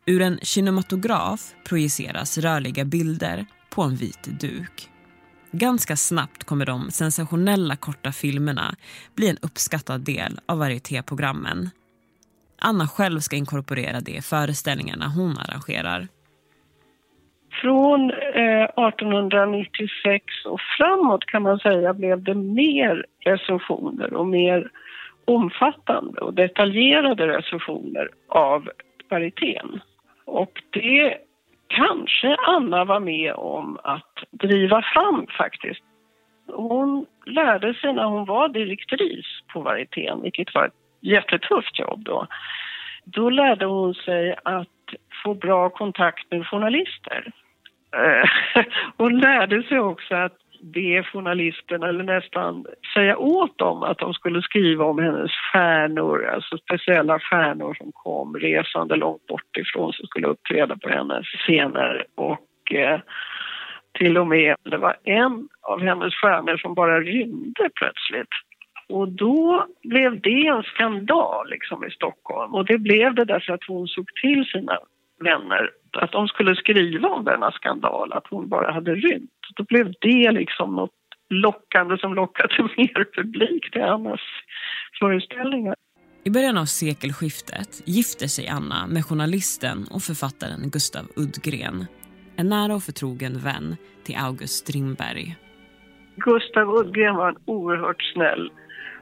Ur 0.05 0.21
en 0.21 0.39
kinematograf 0.41 1.53
projiceras 1.65 2.37
rörliga 2.37 2.85
bilder 2.85 3.45
på 3.69 3.83
en 3.83 3.95
vit 3.95 4.23
duk. 4.39 4.89
Ganska 5.51 5.95
snabbt 5.95 6.43
kommer 6.43 6.65
de 6.65 6.91
sensationella 6.91 7.75
korta 7.75 8.11
filmerna 8.11 8.75
bli 9.15 9.29
en 9.29 9.37
uppskattad 9.41 10.01
del 10.01 10.39
av 10.45 10.57
varietéprogrammen. 10.57 11.69
Anna 12.59 12.87
själv 12.87 13.19
ska 13.19 13.35
inkorporera 13.35 14.01
det 14.01 14.15
i 14.15 14.21
föreställningarna 14.21 15.07
hon 15.07 15.37
arrangerar. 15.37 16.07
Från 17.61 18.11
eh, 18.11 18.63
1896 18.63 20.25
och 20.45 20.61
framåt 20.77 21.25
kan 21.25 21.41
man 21.41 21.59
säga 21.59 21.93
blev 21.93 22.23
det 22.23 22.35
mer 22.35 23.05
recensioner 23.19 24.13
och 24.13 24.27
mer 24.27 24.71
omfattande 25.25 26.21
och 26.21 26.33
detaljerade 26.33 27.27
recensioner 27.27 28.09
av 28.27 28.69
varietén. 29.09 29.79
Och 30.25 30.63
det 30.69 31.17
kanske 31.67 32.35
Anna 32.47 32.85
var 32.85 32.99
med 32.99 33.33
om 33.33 33.79
att 33.83 34.23
driva 34.31 34.81
fram 34.93 35.27
faktiskt. 35.37 35.83
Hon 36.47 37.05
lärde 37.25 37.73
sig 37.73 37.93
när 37.93 38.05
hon 38.05 38.25
var 38.25 38.49
direktris 38.49 39.25
på 39.53 39.61
varietén, 39.61 40.21
vilket 40.21 40.53
var 40.53 40.65
ett 40.65 40.73
jättetufft 41.01 41.79
jobb 41.79 42.03
då. 42.03 42.27
Då 43.05 43.29
lärde 43.29 43.65
hon 43.65 43.93
sig 43.93 44.35
att 44.43 44.67
få 45.23 45.33
bra 45.33 45.69
kontakt 45.69 46.31
med 46.31 46.47
journalister. 46.47 47.31
Eh, 47.95 48.63
hon 48.97 49.19
lärde 49.19 49.63
sig 49.63 49.79
också 49.79 50.15
att 50.15 50.37
be 50.61 51.03
journalisterna, 51.03 51.87
eller 51.87 52.03
nästan 52.03 52.65
säga 52.93 53.17
åt 53.17 53.57
dem 53.57 53.83
att 53.83 53.97
de 53.97 54.13
skulle 54.13 54.41
skriva 54.41 54.85
om 54.85 54.99
hennes 54.99 55.31
stjärnor, 55.31 56.25
alltså 56.25 56.57
speciella 56.57 57.19
stjärnor 57.19 57.73
som 57.73 57.91
kom 57.91 58.35
resande 58.37 58.95
långt 58.95 59.27
bort 59.27 59.57
ifrån 59.57 59.93
som 59.93 60.07
skulle 60.07 60.27
uppträda 60.27 60.77
på 60.77 60.89
hennes 60.89 61.25
scener. 61.25 62.05
Och 62.15 62.73
eh, 62.73 62.99
till 63.93 64.17
och 64.17 64.27
med, 64.27 64.55
det 64.63 64.77
var 64.77 64.95
en 65.03 65.47
av 65.61 65.81
hennes 65.81 66.13
stjärnor 66.13 66.57
som 66.57 66.73
bara 66.73 66.99
rymde 66.99 67.69
plötsligt. 67.75 68.33
Och 68.89 69.09
då 69.09 69.65
blev 69.83 70.21
det 70.21 70.47
en 70.47 70.63
skandal 70.63 71.49
liksom 71.49 71.85
i 71.85 71.91
Stockholm 71.91 72.53
och 72.53 72.65
det 72.65 72.77
blev 72.77 73.15
det 73.15 73.25
därför 73.25 73.53
att 73.53 73.63
hon 73.67 73.87
såg 73.87 74.05
till 74.21 74.45
sina 74.45 74.79
vänner 75.23 75.69
att 75.97 76.11
de 76.11 76.27
skulle 76.27 76.55
skriva 76.55 77.07
om 77.07 77.23
denna 77.25 77.51
skandal, 77.51 78.13
att 78.13 78.27
hon 78.29 78.49
bara 78.49 78.71
hade 78.71 78.95
rymt. 78.95 79.31
Då 79.55 79.63
blev 79.63 79.93
det 80.01 80.31
liksom 80.31 80.75
något 80.75 80.91
lockande 81.29 81.97
som 81.97 82.13
lockade 82.13 82.63
mer 82.77 83.05
publik 83.15 83.71
till 83.71 83.81
Annas 83.81 84.21
föreställningar. 84.99 85.75
I 86.23 86.29
början 86.29 86.57
av 86.57 86.65
sekelskiftet 86.65 87.87
gifter 87.87 88.27
sig 88.27 88.47
Anna 88.47 88.87
med 88.87 89.05
journalisten 89.05 89.77
och 89.91 90.01
författaren 90.01 90.69
Gustav 90.69 91.05
Uddgren. 91.15 91.85
En 92.35 92.49
nära 92.49 92.75
och 92.75 92.83
förtrogen 92.83 93.39
vän 93.39 93.75
till 94.03 94.15
August 94.17 94.53
Strindberg. 94.53 95.35
Gustav 96.15 96.69
Uddgren 96.75 97.15
var 97.15 97.29
en 97.29 97.37
oerhört 97.45 98.03
snäll 98.13 98.51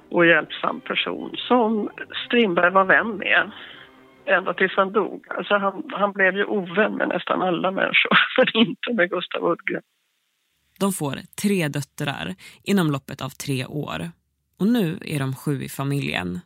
och 0.10 0.26
hjälpsam 0.26 0.82
person 0.82 1.36
som 1.36 1.90
Strindberg 2.26 2.72
var 2.72 2.86
vän 2.86 3.18
med 3.18 3.52
ända 4.28 4.54
tills 4.54 4.74
han 4.76 4.92
dog. 4.92 5.26
Alltså 5.30 5.58
han, 5.58 5.84
han 5.92 6.12
blev 6.12 6.36
ju 6.36 6.46
ovän 6.46 6.96
med 6.96 7.08
nästan 7.08 7.42
alla 7.42 7.72
människor, 7.72 8.18
men 8.38 8.68
inte 8.68 8.94
med 8.94 9.10
Gustav 9.10 9.52
Uddgren. 9.52 9.82
De 10.80 10.94
får 10.94 11.20
tre 11.42 11.68
döttrar 11.68 12.36
inom 12.64 12.92
loppet 12.92 13.22
av 13.22 13.30
tre 13.30 13.66
år. 13.66 14.12
Och 14.60 14.68
nu 14.68 15.00
är 15.06 15.20
de 15.20 15.36
sju 15.36 15.64
i 15.64 15.70
familjen. 15.70 16.40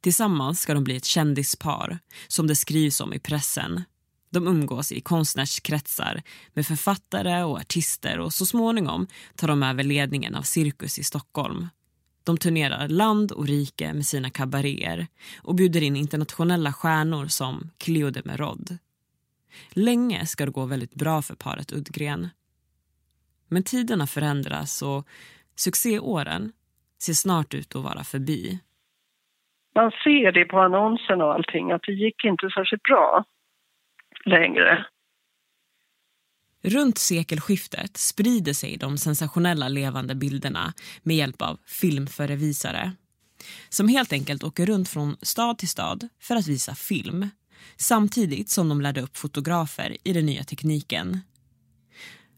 Tillsammans 0.00 0.60
ska 0.60 0.74
de 0.74 0.84
bli 0.84 0.96
ett 0.96 1.04
kändispar, 1.04 1.98
som 2.28 2.46
det 2.46 2.56
skrivs 2.56 3.00
om 3.00 3.12
i 3.12 3.18
pressen. 3.18 3.82
De 4.30 4.46
umgås 4.46 4.92
i 4.92 5.00
konstnärskretsar 5.00 6.22
med 6.54 6.66
författare 6.66 7.42
och 7.42 7.58
artister 7.58 8.20
och 8.20 8.32
så 8.32 8.46
småningom 8.46 9.06
tar 9.36 9.48
de 9.48 9.62
över 9.62 9.84
ledningen 9.84 10.34
av 10.34 10.42
Cirkus 10.42 10.98
i 10.98 11.04
Stockholm. 11.04 11.68
De 12.30 12.36
turnerar 12.36 12.88
land 12.88 13.32
och 13.32 13.46
rike 13.46 13.92
med 13.92 14.06
sina 14.06 14.30
kabaréer 14.30 15.06
och 15.42 15.54
bjuder 15.54 15.82
in 15.82 15.96
internationella 15.96 16.72
stjärnor 16.72 17.26
som 17.26 17.70
Cleo 17.78 18.10
de 18.10 18.22
Merod. 18.24 18.78
Länge 19.70 20.26
ska 20.26 20.46
det 20.46 20.52
gå 20.52 20.64
väldigt 20.66 20.94
bra 20.94 21.22
för 21.22 21.34
paret 21.34 21.72
Uddgren. 21.72 22.28
Men 23.48 23.62
tiderna 23.62 24.06
förändras 24.06 24.82
och 24.82 25.06
succéåren 25.56 26.52
ser 27.02 27.12
snart 27.12 27.54
ut 27.54 27.76
att 27.76 27.82
vara 27.82 28.04
förbi. 28.04 28.58
Man 29.74 29.90
ser 29.90 30.32
det 30.32 30.44
på 30.44 30.60
annonsen 30.60 31.20
och 31.20 31.34
allting 31.34 31.72
att 31.72 31.82
det 31.82 31.92
gick 31.92 32.24
inte 32.24 32.50
särskilt 32.50 32.82
bra 32.82 33.24
längre. 34.24 34.86
Runt 36.62 36.98
sekelskiftet 36.98 37.96
sprider 37.96 38.52
sig 38.52 38.76
de 38.76 38.98
sensationella 38.98 39.68
levande 39.68 40.14
bilderna 40.14 40.72
med 41.02 41.16
hjälp 41.16 41.42
av 41.42 41.58
filmförevisare 41.66 42.92
som 43.68 43.88
helt 43.88 44.12
enkelt 44.12 44.44
åker 44.44 44.66
runt 44.66 44.88
från 44.88 45.16
stad 45.22 45.58
till 45.58 45.68
stad 45.68 46.08
för 46.20 46.36
att 46.36 46.46
visa 46.46 46.74
film 46.74 47.28
samtidigt 47.76 48.50
som 48.50 48.68
de 48.68 48.80
lärde 48.80 49.00
upp 49.00 49.16
fotografer 49.16 49.96
i 50.04 50.12
den 50.12 50.26
nya 50.26 50.44
tekniken 50.44 51.20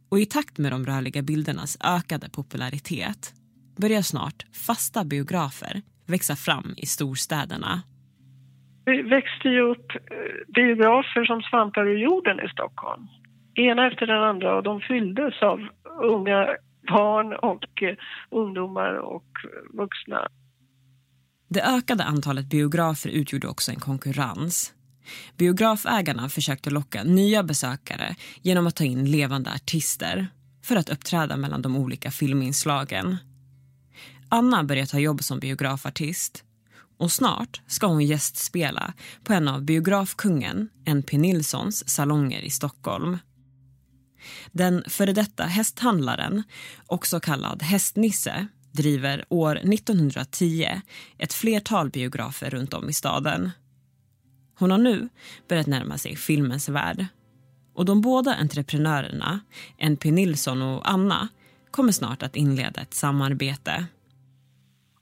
Och 0.08 0.20
i 0.20 0.26
takt 0.26 0.58
med 0.58 0.72
de 0.72 0.86
rörliga 0.86 1.22
bildernas 1.22 1.78
ökade 1.84 2.30
popularitet 2.30 3.34
börjar 3.76 4.02
snart 4.02 4.46
fasta 4.66 5.04
biografer 5.04 5.82
växa 6.06 6.36
fram 6.36 6.74
i 6.76 6.86
storstäderna. 6.86 7.82
Det 8.84 9.02
växte 9.02 9.48
ju 9.48 9.60
upp 9.60 9.90
eh, 9.90 10.54
biografer 10.54 11.24
som 11.24 11.42
svampar 11.42 11.86
ur 11.86 11.98
jorden 11.98 12.40
i 12.40 12.48
Stockholm. 12.48 13.08
Ena 13.54 13.86
efter 13.86 14.06
den 14.06 14.22
andra 14.22 14.56
och 14.56 14.62
de 14.62 14.80
fylldes 14.80 15.42
av 15.42 15.60
unga 16.02 16.46
barn 16.88 17.32
och 17.32 17.82
eh, 17.82 17.96
ungdomar 18.30 18.94
och 18.94 19.30
eh, 19.44 19.78
vuxna. 19.78 20.28
Det 21.48 21.62
ökade 21.62 22.04
antalet 22.04 22.46
biografer 22.46 23.10
utgjorde 23.10 23.48
också 23.48 23.70
en 23.70 23.80
konkurrens. 23.80 24.74
Biografägarna 25.36 26.28
försökte 26.28 26.70
locka 26.70 27.02
nya 27.04 27.42
besökare 27.42 28.14
genom 28.42 28.66
att 28.66 28.76
ta 28.76 28.84
in 28.84 29.10
levande 29.10 29.50
artister 29.52 30.26
för 30.64 30.76
att 30.76 30.88
uppträda 30.88 31.36
mellan 31.36 31.62
de 31.62 31.76
olika 31.76 32.10
filminslagen. 32.10 33.16
Anna 34.28 34.64
börjar 34.64 34.86
ta 34.86 34.98
jobb 34.98 35.22
som 35.22 35.38
biografartist 35.40 36.44
och 36.98 37.12
snart 37.12 37.60
ska 37.66 37.86
hon 37.86 38.06
gästspela 38.06 38.92
på 39.24 39.32
en 39.32 39.48
av 39.48 39.62
biografkungen 39.62 40.68
N.P. 40.86 41.18
Nilssons 41.18 41.88
salonger 41.88 42.40
i 42.40 42.50
Stockholm. 42.50 43.18
Den 44.52 44.84
före 44.88 45.12
detta 45.12 45.44
hästhandlaren, 45.44 46.42
också 46.86 47.20
kallad 47.20 47.62
Hästnisse 47.62 48.46
driver 48.72 49.24
år 49.28 49.56
1910 49.56 50.80
ett 51.18 51.32
flertal 51.32 51.90
biografer 51.90 52.50
runt 52.50 52.74
om 52.74 52.88
i 52.88 52.92
staden. 52.92 53.50
Hon 54.58 54.70
har 54.70 54.78
nu 54.78 55.08
börjat 55.48 55.66
närma 55.66 55.98
sig 55.98 56.16
filmens 56.16 56.68
värld. 56.68 57.06
Och 57.74 57.84
de 57.84 58.00
båda 58.00 58.34
entreprenörerna, 58.34 59.40
N.P. 59.78 60.10
Nilsson 60.10 60.62
och 60.62 60.90
Anna, 60.90 61.28
kommer 61.70 61.92
snart 61.92 62.22
att 62.22 62.36
inleda 62.36 62.80
ett 62.80 62.94
samarbete. 62.94 63.86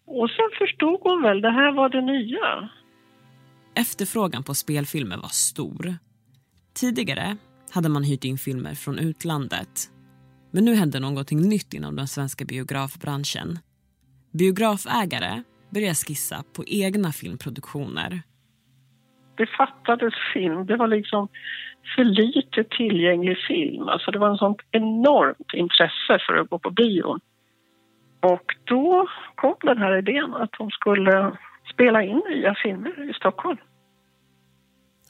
Och 0.06 0.30
sen 0.30 0.50
förstod 0.58 1.00
hon 1.02 1.22
väl, 1.22 1.40
det 1.40 1.50
här 1.50 1.72
var 1.72 1.88
det 1.88 2.00
nya. 2.00 2.70
Efterfrågan 3.74 4.42
på 4.42 4.54
spelfilmer 4.54 5.16
var 5.16 5.28
stor. 5.28 5.94
Tidigare 6.74 7.36
hade 7.70 7.88
man 7.88 8.04
hyrt 8.04 8.24
in 8.24 8.38
filmer 8.38 8.74
från 8.74 8.98
utlandet. 8.98 9.90
Men 10.50 10.64
nu 10.64 10.74
hände 10.74 11.00
någonting 11.00 11.48
nytt 11.48 11.74
inom 11.74 11.96
den 11.96 12.08
svenska 12.08 12.44
biografbranschen. 12.44 13.58
Biografägare 14.32 15.42
började 15.70 15.94
skissa 15.94 16.44
på 16.56 16.64
egna 16.66 17.12
filmproduktioner. 17.12 18.22
Det 19.36 19.46
fattades 19.46 20.14
film. 20.34 20.66
Det 20.66 20.76
var 20.76 20.88
liksom 20.88 21.28
för 21.96 22.04
lite 22.04 22.64
tillgänglig 22.64 23.38
film. 23.48 23.88
Alltså 23.88 24.10
det 24.10 24.18
var 24.18 24.30
en 24.30 24.36
sånt 24.36 24.60
enormt 24.70 25.54
intresse 25.54 26.18
för 26.26 26.36
att 26.36 26.50
gå 26.50 26.58
på 26.58 26.70
bio. 26.70 27.18
Och 28.20 28.54
då 28.64 29.08
kom 29.34 29.54
den 29.62 29.78
här 29.78 29.98
idén 29.98 30.34
att 30.34 30.52
de 30.58 30.70
skulle 30.70 31.36
spela 31.74 32.02
in 32.02 32.22
nya 32.30 32.54
filmer 32.62 33.10
i 33.10 33.14
Stockholm. 33.14 33.58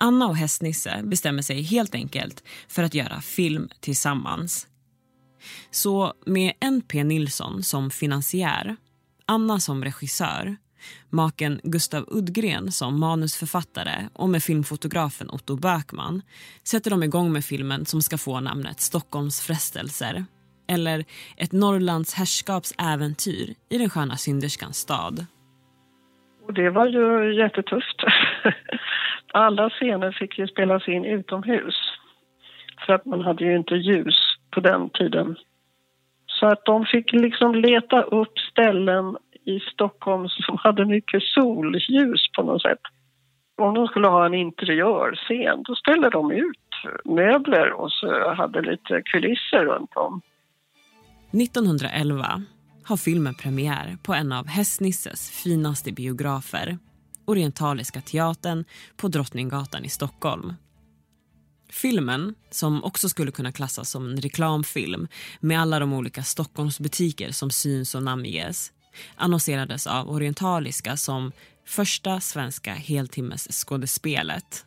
Anna 0.02 0.26
och 0.26 0.37
Hästnisse 0.37 1.00
bestämmer 1.04 1.42
sig 1.42 1.62
helt 1.62 1.95
enkelt 1.95 2.45
för 2.69 2.83
att 2.83 2.95
göra 2.95 3.21
film 3.21 3.69
tillsammans. 3.80 4.66
Så 5.71 6.14
med 6.26 6.52
N.P. 6.61 7.04
Nilsson 7.04 7.62
som 7.62 7.90
finansiär, 7.90 8.76
Anna 9.26 9.61
som 9.61 9.85
regissör 9.85 10.57
maken 11.11 11.61
Gustav 11.62 12.04
Uddgren 12.09 12.73
som 12.73 13.00
manusförfattare 13.00 14.09
och 14.12 14.28
med 14.28 14.42
filmfotografen 14.42 15.30
Otto 15.30 15.57
Bökman 15.57 16.23
sätter 16.64 16.90
de 16.90 17.02
igång 17.02 17.33
med 17.33 17.45
filmen 17.45 17.87
som 17.87 18.02
ska 18.02 18.19
få 18.19 18.40
namnet 18.40 18.80
Stockholms 18.80 19.47
frestelser 19.47 20.25
eller 20.69 21.04
Ett 21.37 21.52
Norrlands 21.52 22.14
herrskapsäventyr 22.14 23.54
i 23.71 23.78
den 23.78 23.90
sköna 23.90 24.16
synderskans 24.16 24.76
stad. 24.76 25.26
Och 26.46 26.55
det 26.55 26.70
var 26.70 26.87
ju 26.87 27.35
jättetufft. 27.42 27.96
Alla 29.33 29.71
scener 29.71 30.12
fick 30.12 30.38
ju 30.38 30.47
spelas 30.47 30.88
in 30.88 31.05
utomhus 31.05 31.75
för 32.87 32.93
att 32.93 33.07
man 33.07 33.21
hade 33.21 33.45
ju 33.45 33.57
inte 33.57 33.75
ljus 33.75 34.16
på 34.51 34.61
den 34.61 34.90
tiden. 34.90 35.37
Så 36.27 36.47
att 36.47 36.64
de 36.64 36.85
fick 36.85 37.12
liksom 37.12 37.55
leta 37.55 38.03
upp 38.03 38.38
ställen 38.38 39.16
i 39.45 39.61
Stockholm 39.73 40.29
som 40.29 40.59
hade 40.59 40.87
mycket 40.87 41.23
solljus 41.23 42.21
på 42.37 42.43
något 42.43 42.62
sätt. 42.62 42.81
Om 43.57 43.75
de 43.75 43.87
skulle 43.87 44.09
ha 44.09 44.27
en 44.27 44.35
interiörscen 44.35 45.62
då 45.62 45.75
ställde 45.75 46.11
de 46.11 46.31
ut 46.33 46.57
möbler 47.05 47.73
och 47.73 47.93
så 47.93 48.35
hade 48.35 48.62
lite 48.62 49.03
kulisser 49.05 49.64
runt 49.64 49.97
om. 49.97 50.21
1911 51.33 52.25
har 52.85 52.97
filmen 52.97 53.35
premiär 53.35 53.97
på 54.07 54.14
en 54.14 54.33
av 54.33 54.47
Hästnisses 54.47 55.43
finaste 55.45 55.93
biografer 55.93 56.79
Orientaliska 57.31 58.01
teatern 58.01 58.64
på 58.97 59.09
Drottninggatan 59.09 59.85
i 59.85 59.88
Stockholm. 59.88 60.55
Filmen, 61.69 62.35
som 62.51 62.85
också 62.85 63.09
skulle 63.09 63.31
kunna 63.31 63.53
klassas 63.53 63.90
som 63.90 64.11
en 64.11 64.21
reklamfilm 64.21 65.09
med 65.40 65.61
alla 65.61 65.79
de 65.79 65.93
olika 65.93 66.23
Stockholmsbutiker 66.23 67.33
som 67.33 67.51
syns 67.51 67.95
och 67.95 68.03
namnges 68.03 68.73
annonserades 69.16 69.87
av 69.87 70.11
Orientaliska 70.11 70.97
som 70.97 71.33
första 71.66 72.21
svenska 72.21 72.75
heltimmesskådespelet. 72.75 74.64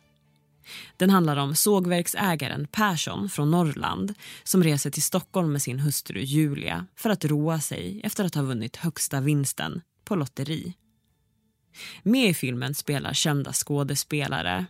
Den 0.96 1.10
handlar 1.10 1.36
om 1.36 1.54
sågverksägaren 1.54 2.66
Persson 2.66 3.28
från 3.28 3.50
Norrland 3.50 4.14
som 4.44 4.64
reser 4.64 4.90
till 4.90 5.02
Stockholm 5.02 5.52
med 5.52 5.62
sin 5.62 5.80
hustru 5.80 6.20
Julia 6.20 6.86
för 6.96 7.10
att 7.10 7.24
roa 7.24 7.60
sig 7.60 8.00
efter 8.04 8.24
att 8.24 8.34
ha 8.34 8.42
vunnit 8.42 8.76
högsta 8.76 9.20
vinsten 9.20 9.80
på 10.04 10.16
lotteri. 10.16 10.74
Med 12.02 12.28
i 12.28 12.34
filmen 12.34 12.74
spelar 12.74 13.12
kända 13.12 13.52
skådespelare 13.52 14.66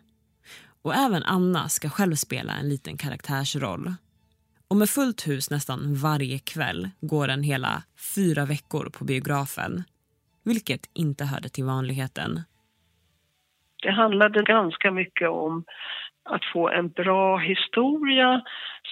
och 0.83 0.95
även 0.95 1.23
Anna 1.23 1.69
ska 1.69 1.89
själv 1.89 2.15
spela 2.15 2.53
en 2.53 2.69
liten 2.69 2.97
karaktärsroll. 2.97 3.95
Och 4.69 4.77
med 4.77 4.89
fullt 4.89 5.29
hus 5.29 5.51
nästan 5.51 5.95
varje 5.95 6.39
kväll 6.39 6.91
går 7.01 7.27
den 7.27 7.43
hela 7.43 7.83
fyra 8.15 8.45
veckor 8.45 8.91
på 8.99 9.05
biografen. 9.05 9.83
Vilket 10.45 10.91
inte 10.95 11.25
hörde 11.25 11.49
till 11.49 11.65
vanligheten. 11.65 12.41
Det 13.83 13.93
handlade 13.93 14.43
ganska 14.43 14.91
mycket 14.91 15.29
om 15.29 15.65
att 16.25 16.45
få 16.53 16.69
en 16.69 16.89
bra 16.89 17.39
historia 17.39 18.43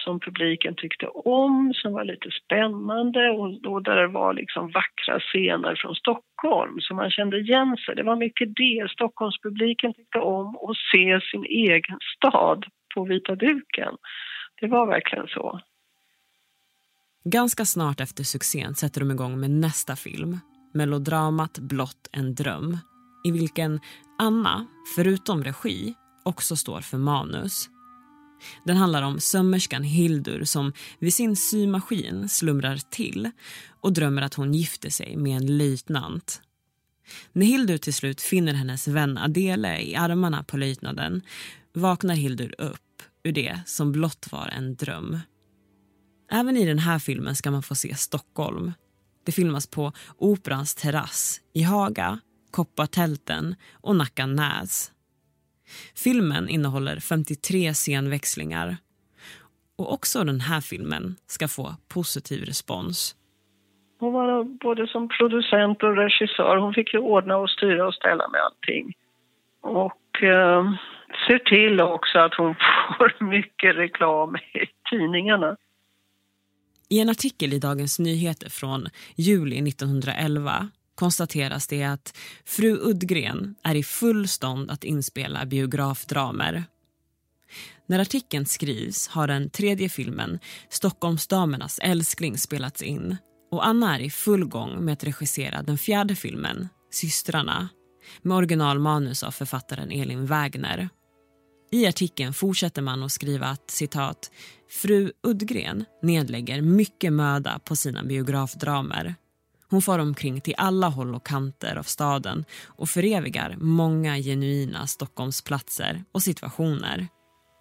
som 0.03 0.19
publiken 0.19 0.75
tyckte 0.75 1.07
om, 1.07 1.73
som 1.75 1.93
var 1.93 2.03
lite 2.03 2.29
spännande 2.43 3.29
och, 3.29 3.61
då 3.61 3.79
där 3.79 3.95
det 3.95 4.07
var 4.07 4.33
liksom 4.33 4.71
vackra 4.71 5.19
scener 5.19 5.75
från 5.81 5.95
Stockholm 5.95 6.79
så 6.79 6.93
man 6.93 7.09
kände 7.09 7.39
igen 7.39 7.77
sig. 7.85 7.95
Det 7.95 8.03
var 8.03 8.15
mycket 8.15 8.55
det. 8.55 8.87
Stockholmspubliken 8.89 9.93
tyckte 9.93 10.19
om 10.19 10.47
att 10.47 10.77
se 10.91 11.19
sin 11.31 11.45
egen 11.45 11.99
stad 12.15 12.65
på 12.95 13.03
vita 13.03 13.35
duken. 13.35 13.93
Det 14.61 14.67
var 14.67 14.85
verkligen 14.87 15.27
så. 15.27 15.59
Ganska 17.25 17.65
snart 17.65 17.99
efter 17.99 18.23
succén 18.23 18.75
sätter 18.75 19.01
de 19.01 19.11
igång 19.11 19.39
med 19.39 19.49
nästa 19.49 19.95
film, 19.95 20.39
melodramat 20.73 21.59
Blott 21.59 22.09
en 22.11 22.35
dröm 22.35 22.77
i 23.23 23.31
vilken 23.31 23.79
Anna, 24.19 24.67
förutom 24.95 25.43
regi, 25.43 25.93
också 26.25 26.55
står 26.55 26.81
för 26.81 26.97
manus. 26.97 27.69
Den 28.63 28.77
handlar 28.77 29.01
om 29.01 29.19
sömmerskan 29.19 29.83
Hildur 29.83 30.43
som 30.43 30.73
vid 30.99 31.13
sin 31.13 31.35
symaskin 31.35 32.29
slumrar 32.29 32.79
till 32.89 33.31
och 33.81 33.93
drömmer 33.93 34.21
att 34.21 34.33
hon 34.33 34.53
gifter 34.53 34.89
sig 34.89 35.15
med 35.15 35.37
en 35.37 35.57
löjtnant. 35.57 36.41
När 37.33 37.45
Hildur 37.45 37.77
till 37.77 37.93
slut 37.93 38.21
finner 38.21 38.53
hennes 38.53 38.87
vän 38.87 39.17
Adele 39.17 39.81
i 39.81 39.95
armarna 39.95 40.43
på 40.43 40.57
löjtnaden 40.57 41.21
vaknar 41.73 42.15
Hildur 42.15 42.55
upp 42.57 42.79
ur 43.23 43.31
det 43.31 43.59
som 43.65 43.91
blott 43.91 44.27
var 44.31 44.47
en 44.47 44.75
dröm. 44.75 45.19
Även 46.31 46.57
i 46.57 46.65
den 46.65 46.79
här 46.79 46.99
filmen 46.99 47.35
ska 47.35 47.51
man 47.51 47.63
få 47.63 47.75
se 47.75 47.95
Stockholm. 47.95 48.71
Det 49.25 49.31
filmas 49.31 49.67
på 49.67 49.93
Operans 50.17 50.75
terrass 50.75 51.41
i 51.53 51.61
Haga, 51.61 52.19
Koppartälten 52.51 53.55
och 53.71 53.95
Nacka 53.95 54.25
Näs. 54.25 54.92
Filmen 55.95 56.49
innehåller 56.49 56.99
53 56.99 57.73
scenväxlingar. 57.73 58.77
Och 59.77 59.93
också 59.93 60.23
den 60.23 60.41
här 60.41 60.61
filmen 60.61 61.15
ska 61.27 61.47
få 61.47 61.75
positiv 61.87 62.45
respons. 62.45 63.15
Hon 63.99 64.13
var 64.13 64.43
både 64.43 64.87
som 64.87 65.09
producent 65.09 65.83
och 65.83 65.95
regissör. 65.95 66.57
Hon 66.57 66.73
fick 66.73 66.93
ju 66.93 66.99
ordna 66.99 67.37
och 67.37 67.49
styra 67.49 67.87
och 67.87 67.93
ställa 67.93 68.27
med 68.27 68.41
allting. 68.41 68.93
Och 69.61 70.23
eh, 70.23 70.73
ser 71.27 71.39
till 71.39 71.81
också 71.81 72.19
att 72.19 72.33
hon 72.33 72.55
får 72.97 73.23
mycket 73.25 73.75
reklam 73.75 74.35
i 74.35 74.65
tidningarna. 74.89 75.57
I 76.89 76.99
en 76.99 77.09
artikel 77.09 77.53
i 77.53 77.59
Dagens 77.59 77.99
Nyheter 77.99 78.49
från 78.49 78.87
juli 79.15 79.69
1911 79.69 80.69
konstateras 80.95 81.67
det 81.67 81.83
att 81.83 82.17
fru 82.45 82.77
Uddgren 82.77 83.55
är 83.63 83.75
i 83.75 83.83
full 83.83 84.27
stånd 84.27 84.71
att 84.71 84.83
inspela 84.83 85.45
biografdramer. 85.45 86.63
När 87.87 87.99
artikeln 87.99 88.45
skrivs 88.45 89.07
har 89.07 89.27
den 89.27 89.49
tredje 89.49 89.89
filmen, 89.89 90.39
Stockholmsdamernas 90.69 91.79
älskling, 91.81 92.37
spelats 92.37 92.81
in 92.81 93.17
och 93.51 93.67
Anna 93.67 93.95
är 93.95 93.99
i 93.99 94.09
full 94.09 94.45
gång 94.45 94.85
med 94.85 94.93
att 94.93 95.03
regissera 95.03 95.63
den 95.63 95.77
fjärde 95.77 96.15
filmen, 96.15 96.69
Systrarna 96.91 97.69
med 98.21 98.37
originalmanus 98.37 99.23
av 99.23 99.31
författaren 99.31 99.91
Elin 99.91 100.25
Wägner. 100.25 100.89
I 101.71 101.87
artikeln 101.87 102.33
fortsätter 102.33 102.81
man 102.81 103.03
att 103.03 103.11
skriva 103.11 103.47
att 103.47 103.71
citat, 103.71 104.31
fru 104.69 105.11
Uddgren 105.23 105.85
nedlägger 106.01 106.61
mycket 106.61 107.13
möda 107.13 107.59
på 107.59 107.75
sina 107.75 108.03
biografdramer. 108.03 109.15
Hon 109.73 109.81
far 109.81 109.99
omkring 109.99 110.41
till 110.41 110.53
alla 110.57 110.87
håll 110.87 111.15
och 111.15 111.27
kanter 111.27 111.75
av 111.79 111.87
staden 111.97 112.39
och 112.77 112.89
förevigar 112.89 113.51
många 113.81 114.13
genuina 114.27 114.81
Stockholmsplatser 114.95 115.93
och 116.13 116.21
situationer. 116.21 116.97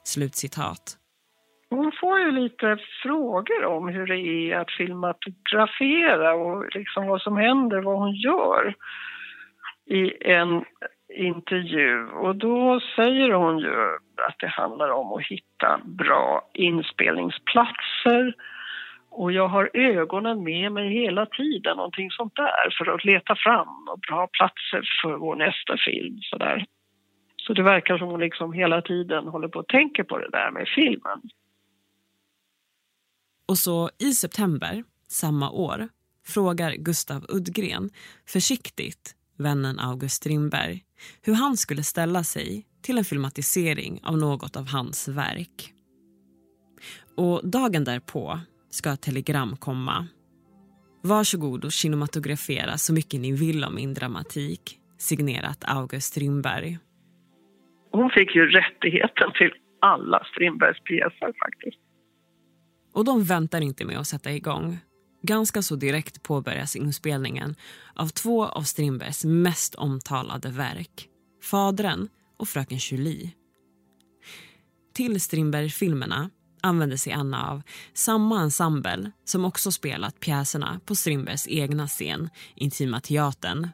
Slutcitat. 0.04 0.84
Hon 1.70 1.92
får 2.00 2.20
ju 2.20 2.30
lite 2.30 2.78
frågor 3.02 3.64
om 3.64 3.88
hur 3.88 4.06
det 4.06 4.18
är 4.18 4.58
att 4.58 4.70
filmatografera 4.70 6.34
och 6.34 6.74
liksom 6.74 7.06
vad 7.06 7.22
som 7.22 7.36
händer, 7.36 7.78
vad 7.82 7.98
hon 7.98 8.14
gör 8.14 8.74
i 9.86 10.30
en 10.32 10.64
intervju. 11.14 12.06
Och 12.06 12.36
då 12.36 12.80
säger 12.96 13.30
hon 13.32 13.58
ju 13.58 13.74
att 14.28 14.36
det 14.38 14.48
handlar 14.48 14.88
om 14.90 15.12
att 15.12 15.26
hitta 15.26 15.80
bra 15.84 16.50
inspelningsplatser. 16.54 18.34
Och 19.14 19.32
jag 19.32 19.48
har 19.48 19.70
ögonen 19.74 20.42
med 20.44 20.72
mig 20.72 20.92
hela 20.92 21.26
tiden, 21.26 21.76
någonting 21.76 22.10
sånt 22.10 22.36
där, 22.36 22.76
för 22.78 22.94
att 22.94 23.04
leta 23.04 23.36
fram 23.36 23.68
bra 24.08 24.28
platser 24.32 24.82
för 25.02 25.16
vår 25.16 25.36
nästa 25.36 25.76
film. 25.86 26.18
Så, 26.22 26.38
där. 26.38 26.66
så 27.36 27.52
det 27.52 27.62
verkar 27.62 27.98
som 27.98 28.08
hon 28.08 28.20
liksom 28.20 28.52
hela 28.52 28.82
tiden 28.82 29.28
håller 29.28 29.48
på 29.48 29.58
och 29.58 29.68
tänker 29.68 30.02
på 30.04 30.18
det 30.18 30.30
där 30.30 30.50
med 30.50 30.68
filmen. 30.74 31.20
Och 33.48 33.58
så 33.58 33.90
i 33.98 34.12
september 34.12 34.84
samma 35.08 35.50
år 35.50 35.88
frågar 36.26 36.72
Gustav 36.72 37.26
Uddgren 37.28 37.90
försiktigt 38.28 39.16
vännen 39.38 39.78
August 39.78 40.16
Strindberg 40.16 40.82
hur 41.22 41.34
han 41.34 41.56
skulle 41.56 41.82
ställa 41.82 42.24
sig 42.24 42.66
till 42.82 42.98
en 42.98 43.04
filmatisering 43.04 44.00
av 44.02 44.18
något 44.18 44.56
av 44.56 44.68
hans 44.68 45.08
verk. 45.08 45.72
Och 47.16 47.40
dagen 47.48 47.84
därpå 47.84 48.40
ska 48.72 48.92
ett 48.92 49.02
telegram 49.02 49.56
komma. 49.56 50.06
Varsågod 51.02 51.64
och 51.64 51.72
kinematografera 51.72 52.78
så 52.78 52.94
mycket 52.94 53.20
ni 53.20 53.32
vill 53.32 53.64
om 53.64 53.74
min 53.74 53.94
dramatik. 53.94 54.78
Signerat 54.98 55.64
August 55.66 56.06
Strindberg. 56.06 56.78
Hon 57.92 58.10
fick 58.10 58.34
ju 58.34 58.46
rättigheten 58.46 59.32
till 59.38 59.50
alla 59.80 60.24
Strindbergs 60.24 60.84
pjäser 60.84 61.32
faktiskt. 61.44 61.78
Och 62.94 63.04
de 63.04 63.24
väntar 63.24 63.60
inte 63.60 63.84
med 63.84 63.98
att 63.98 64.06
sätta 64.06 64.32
igång. 64.32 64.78
Ganska 65.22 65.62
så 65.62 65.76
direkt 65.76 66.22
påbörjas 66.22 66.76
inspelningen 66.76 67.54
av 67.94 68.06
två 68.06 68.46
av 68.46 68.62
Strindbergs 68.62 69.24
mest 69.24 69.74
omtalade 69.74 70.48
verk. 70.48 71.08
Fadren 71.50 72.08
och 72.38 72.48
Fröken 72.48 72.78
Julie. 72.78 73.30
Till 74.94 75.20
Strindberg-filmerna 75.20 76.30
använder 76.62 76.96
sig 76.96 77.12
Anna 77.12 77.50
av 77.50 77.62
samma 77.94 78.40
ensemble 78.40 79.10
som 79.24 79.44
också 79.44 79.70
spelat 79.70 80.20
pjäserna 80.20 80.80
på 80.86 80.94
Strindbergs 80.94 81.48
egna 81.48 81.86
scen, 81.86 82.30
Intima 82.54 83.00
teatern. 83.00 83.68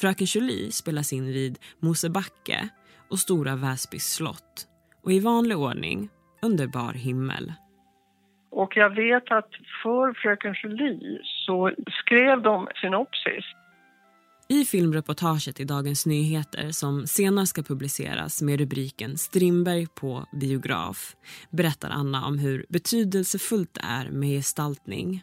Fröken 0.00 0.26
Julie 0.26 0.72
spelas 0.72 1.12
in 1.12 1.26
vid 1.26 1.58
Mosebacke 1.80 2.68
och 3.10 3.18
Stora 3.18 3.56
Väsbys 3.56 4.14
slott 4.14 4.66
och 5.04 5.12
i 5.12 5.20
vanlig 5.20 5.58
ordning 5.58 6.08
under 6.42 6.66
bar 6.66 6.92
himmel. 6.92 7.52
Och 8.50 8.76
jag 8.76 8.90
vet 8.90 9.30
att 9.30 9.50
för 9.82 10.22
Fröken 10.22 10.54
Julie 10.62 11.20
så 11.24 11.72
skrev 11.90 12.42
de 12.42 12.68
synopsis. 12.74 13.44
I 14.52 14.64
filmreportaget 14.64 15.60
i 15.60 15.64
Dagens 15.64 16.06
Nyheter 16.06 16.70
som 16.70 17.06
senare 17.06 17.46
ska 17.46 17.62
publiceras 17.62 18.42
med 18.42 18.60
rubriken 18.60 19.18
Strindberg 19.18 19.86
på 19.86 20.26
biograf 20.40 21.16
berättar 21.50 21.90
Anna 21.90 22.26
om 22.26 22.38
hur 22.38 22.66
betydelsefullt 22.68 23.74
det 23.74 23.80
är 23.80 24.10
med 24.10 24.30
gestaltning. 24.30 25.22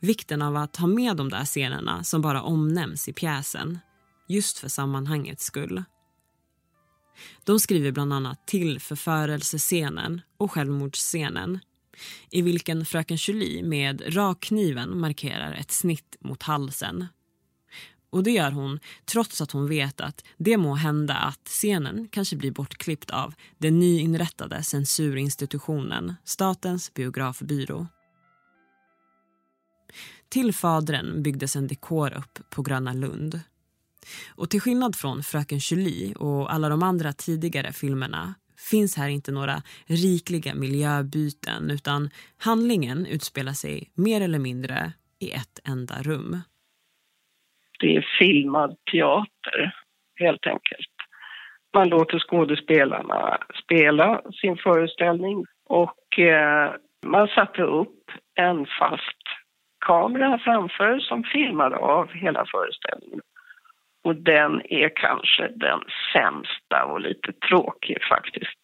Vikten 0.00 0.42
av 0.42 0.56
att 0.56 0.76
ha 0.76 0.86
med 0.86 1.16
de 1.16 1.28
där 1.28 1.44
scenerna 1.44 2.04
som 2.04 2.22
bara 2.22 2.42
omnämns 2.42 3.08
i 3.08 3.12
pjäsen 3.12 3.78
just 4.28 4.58
för 4.58 4.68
sammanhangets 4.68 5.44
skull. 5.44 5.84
De 7.44 7.60
skriver 7.60 7.92
bland 7.92 8.12
annat 8.12 8.46
till 8.46 8.80
förförelsescenen 8.80 10.20
och 10.38 10.52
självmordsscenen 10.52 11.58
i 12.30 12.42
vilken 12.42 12.86
fröken 12.86 13.16
Julie 13.16 13.62
med 13.62 14.16
rakkniven 14.16 15.00
markerar 15.00 15.52
ett 15.52 15.70
snitt 15.70 16.16
mot 16.20 16.42
halsen. 16.42 17.06
Och 18.10 18.22
det 18.22 18.30
gör 18.30 18.50
hon 18.50 18.80
trots 19.04 19.40
att 19.40 19.52
hon 19.52 19.68
vet 19.68 20.00
att 20.00 20.24
det 20.36 20.56
må 20.56 20.74
hända 20.74 21.14
att 21.14 21.40
scenen 21.44 22.08
kanske 22.08 22.36
blir 22.36 22.50
bortklippt 22.50 23.10
av 23.10 23.34
den 23.58 23.78
nyinrättade 23.78 24.62
censurinstitutionen 24.62 26.14
Statens 26.24 26.94
biografbyrå. 26.94 27.86
Till 30.28 30.54
fadren 30.54 31.22
byggdes 31.22 31.56
en 31.56 31.66
dekor 31.66 32.12
upp 32.12 32.38
på 32.50 32.62
Gröna 32.62 32.92
Lund. 32.92 33.40
Och 34.28 34.50
till 34.50 34.60
skillnad 34.60 34.96
från 34.96 35.22
Fröken 35.22 35.58
Julie 35.58 36.14
och 36.14 36.52
alla 36.52 36.68
de 36.68 36.82
andra 36.82 37.12
tidigare 37.12 37.72
filmerna 37.72 38.34
finns 38.56 38.96
här 38.96 39.08
inte 39.08 39.32
några 39.32 39.62
rikliga 39.86 40.54
miljöbyten 40.54 41.70
utan 41.70 42.10
handlingen 42.36 43.06
utspelar 43.06 43.52
sig 43.52 43.90
mer 43.94 44.20
eller 44.20 44.38
mindre 44.38 44.92
i 45.18 45.30
ett 45.30 45.58
enda 45.64 46.02
rum. 46.02 46.40
Det 47.80 47.96
är 47.96 48.06
filmad 48.18 48.76
teater, 48.92 49.74
helt 50.16 50.46
enkelt. 50.46 50.88
Man 51.74 51.88
låter 51.88 52.18
skådespelarna 52.18 53.38
spela 53.64 54.22
sin 54.40 54.56
föreställning 54.56 55.44
och 55.68 56.18
eh, 56.18 56.72
man 57.06 57.28
satte 57.28 57.62
upp 57.62 58.10
en 58.34 58.66
fast 58.78 59.22
kamera 59.86 60.38
framför 60.38 60.98
som 60.98 61.24
filmade 61.24 61.76
av 61.76 62.08
hela 62.08 62.46
föreställningen. 62.46 63.20
Och 64.04 64.16
den 64.16 64.62
är 64.64 64.96
kanske 64.96 65.48
den 65.48 65.80
sämsta 66.12 66.84
och 66.84 67.00
lite 67.00 67.32
tråkig 67.32 67.98
faktiskt. 68.08 68.56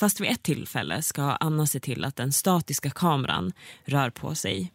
Fast 0.00 0.20
vid 0.20 0.30
ett 0.30 0.42
tillfälle 0.42 1.02
ska 1.02 1.22
Anna 1.40 1.66
se 1.66 1.80
till 1.80 2.04
att 2.04 2.16
den 2.16 2.32
statiska 2.32 2.90
kameran 2.90 3.52
rör 3.84 4.10
på 4.10 4.34
sig. 4.34 4.72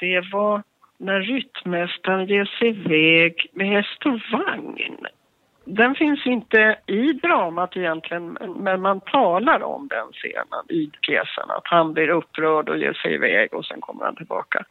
Det 0.00 0.20
var 0.32 0.62
när 1.02 1.20
ryttmästaren 1.20 2.26
ger 2.26 2.44
sig 2.44 2.68
iväg 2.68 3.46
med 3.52 3.68
häst 3.68 4.06
och 4.06 4.20
vagn. 4.32 5.06
Den 5.64 5.94
finns 5.94 6.26
inte 6.26 6.78
i 6.86 7.12
dramat 7.12 7.76
egentligen, 7.76 8.38
men 8.56 8.80
man 8.80 9.00
talar 9.00 9.62
om 9.62 9.88
den 9.88 10.12
scenen 10.12 10.64
i 10.68 10.90
pjäsen. 11.06 11.50
Att 11.50 11.64
han 11.64 11.92
blir 11.92 12.08
upprörd 12.08 12.68
och 12.68 12.78
ger 12.78 12.92
sig 12.92 13.14
iväg 13.14 13.54
och 13.54 13.64
sen 13.64 13.80
kommer 13.80 14.04
han 14.04 14.16
tillbaka. 14.16 14.64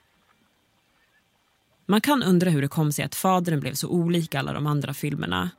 Man 1.86 2.02
kan 2.02 2.24
undra 2.24 2.50
hur 2.50 2.62
det 2.62 2.68
kom 2.68 2.92
sig 2.92 3.06
att 3.06 3.16
fadern 3.16 3.60
blev 3.60 3.74
så 3.74 3.90
olik 3.90 4.36
alla 4.36 4.54
de 4.54 4.68
andra 4.68 4.94
filmerna. 4.94 5.50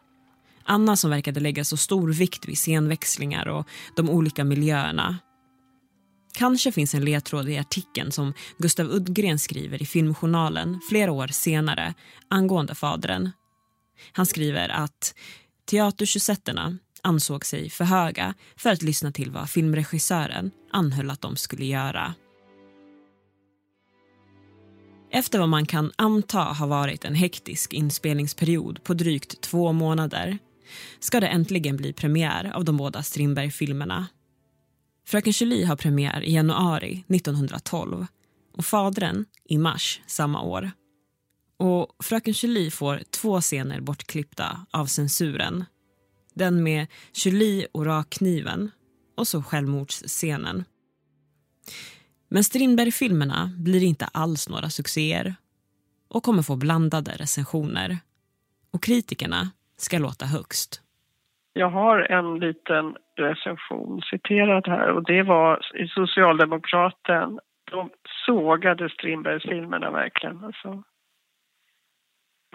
Anna 0.64 0.96
som 0.96 1.10
verkade 1.10 1.40
lägga 1.40 1.64
så 1.64 1.76
stor 1.76 2.12
vikt 2.18 2.48
vid 2.48 2.56
scenväxlingar 2.56 3.48
och 3.48 3.66
de 3.96 4.10
olika 4.10 4.44
miljöerna. 4.44 5.18
Kanske 6.34 6.72
finns 6.72 6.94
en 6.94 7.04
ledtråd 7.04 7.48
i 7.48 7.58
artikeln 7.58 8.12
som 8.12 8.34
Gustav 8.58 8.86
Uddgren 8.86 9.38
skriver 9.38 9.82
i 9.82 9.86
Filmjournalen 9.86 10.80
flera 10.88 11.12
år 11.12 11.26
senare 11.26 11.94
angående 12.28 12.74
fadren. 12.74 13.30
Han 14.12 14.26
skriver 14.26 14.68
att 14.68 15.14
teatertjusetterna 15.70 16.78
ansåg 17.02 17.46
sig 17.46 17.70
för 17.70 17.84
höga 17.84 18.34
för 18.56 18.70
att 18.70 18.82
lyssna 18.82 19.12
till 19.12 19.30
vad 19.30 19.50
filmregissören 19.50 20.50
anhöll 20.70 21.10
att 21.10 21.20
de 21.20 21.36
skulle 21.36 21.64
göra. 21.64 22.14
Efter 25.10 25.38
vad 25.38 25.48
man 25.48 25.66
kan 25.66 25.92
anta 25.96 26.38
har 26.38 26.66
varit 26.66 27.04
en 27.04 27.14
hektisk 27.14 27.72
inspelningsperiod 27.72 28.84
på 28.84 28.94
drygt 28.94 29.40
två 29.40 29.72
månader 29.72 30.38
ska 31.00 31.20
det 31.20 31.26
äntligen 31.26 31.76
bli 31.76 31.92
premiär 31.92 32.52
av 32.54 32.64
de 32.64 32.76
båda 32.76 33.02
Strindberg-filmerna. 33.02 34.06
Fröken 35.06 35.32
Julie 35.32 35.66
har 35.66 35.76
premiär 35.76 36.22
i 36.22 36.34
januari 36.34 37.04
1912 37.08 38.06
och 38.52 38.64
Fadren 38.64 39.24
i 39.44 39.58
mars 39.58 40.00
samma 40.06 40.42
år. 40.42 40.70
Och 41.56 42.04
Fröken 42.04 42.34
Julie 42.36 42.70
får 42.70 43.02
två 43.10 43.40
scener 43.40 43.80
bortklippta 43.80 44.66
av 44.70 44.86
censuren. 44.86 45.64
Den 46.34 46.62
med 46.62 46.86
Julie 47.14 47.66
och 47.72 47.86
rakkniven 47.86 48.70
och 49.16 49.28
så 49.28 49.42
självmordsscenen. 49.42 50.64
Men 52.28 52.44
Strindberg-filmerna 52.44 53.52
blir 53.56 53.82
inte 53.82 54.04
alls 54.04 54.48
några 54.48 54.70
succéer 54.70 55.34
och 56.08 56.22
kommer 56.22 56.42
få 56.42 56.56
blandade 56.56 57.16
recensioner. 57.16 57.98
Och 58.70 58.82
kritikerna 58.82 59.50
ska 59.76 59.98
låta 59.98 60.26
högst. 60.26 60.80
Jag 61.52 61.68
har 61.68 61.98
en 61.98 62.38
liten 62.38 62.96
recension 63.16 64.00
citerad 64.02 64.68
här 64.68 64.88
och 64.88 65.04
det 65.04 65.22
var 65.22 65.60
i 65.74 65.88
Socialdemokraten. 65.88 67.38
De 67.70 67.90
sågade 68.26 68.88
Strindbergsfilmerna 68.88 69.90
verkligen. 69.90 70.44
Alltså. 70.44 70.82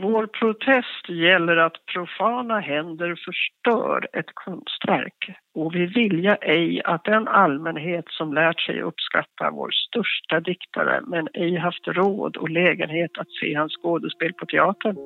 Vår 0.02 0.28
protest 0.28 1.10
gäller 1.10 1.58
att 1.58 1.86
profana 1.94 2.60
händer 2.60 3.16
förstör 3.26 4.08
ett 4.14 4.32
konstverk 4.34 5.30
och 5.54 5.76
vi 5.76 5.86
vilja 5.86 6.36
ej 6.36 6.82
att 6.84 7.04
den 7.04 7.28
allmänhet 7.28 8.06
som 8.08 8.34
lärt 8.34 8.60
sig 8.60 8.82
uppskatta 8.82 9.52
vår 9.52 9.72
största 9.72 10.40
diktare 10.40 11.02
men 11.08 11.28
ej 11.34 11.56
haft 11.56 11.88
råd 11.88 12.38
och 12.38 12.50
lägenhet 12.50 13.12
att 13.18 13.32
se 13.42 13.54
hans 13.54 13.74
skådespel 13.74 14.34
på 14.34 14.46
teatern 14.46 14.98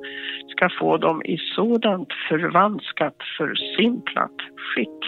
ska 0.56 0.68
få 0.80 0.96
dem 0.96 1.22
i 1.24 1.36
sådant 1.56 2.08
förvanskat, 2.28 3.16
försimplat 3.38 4.36
skick. 4.56 5.00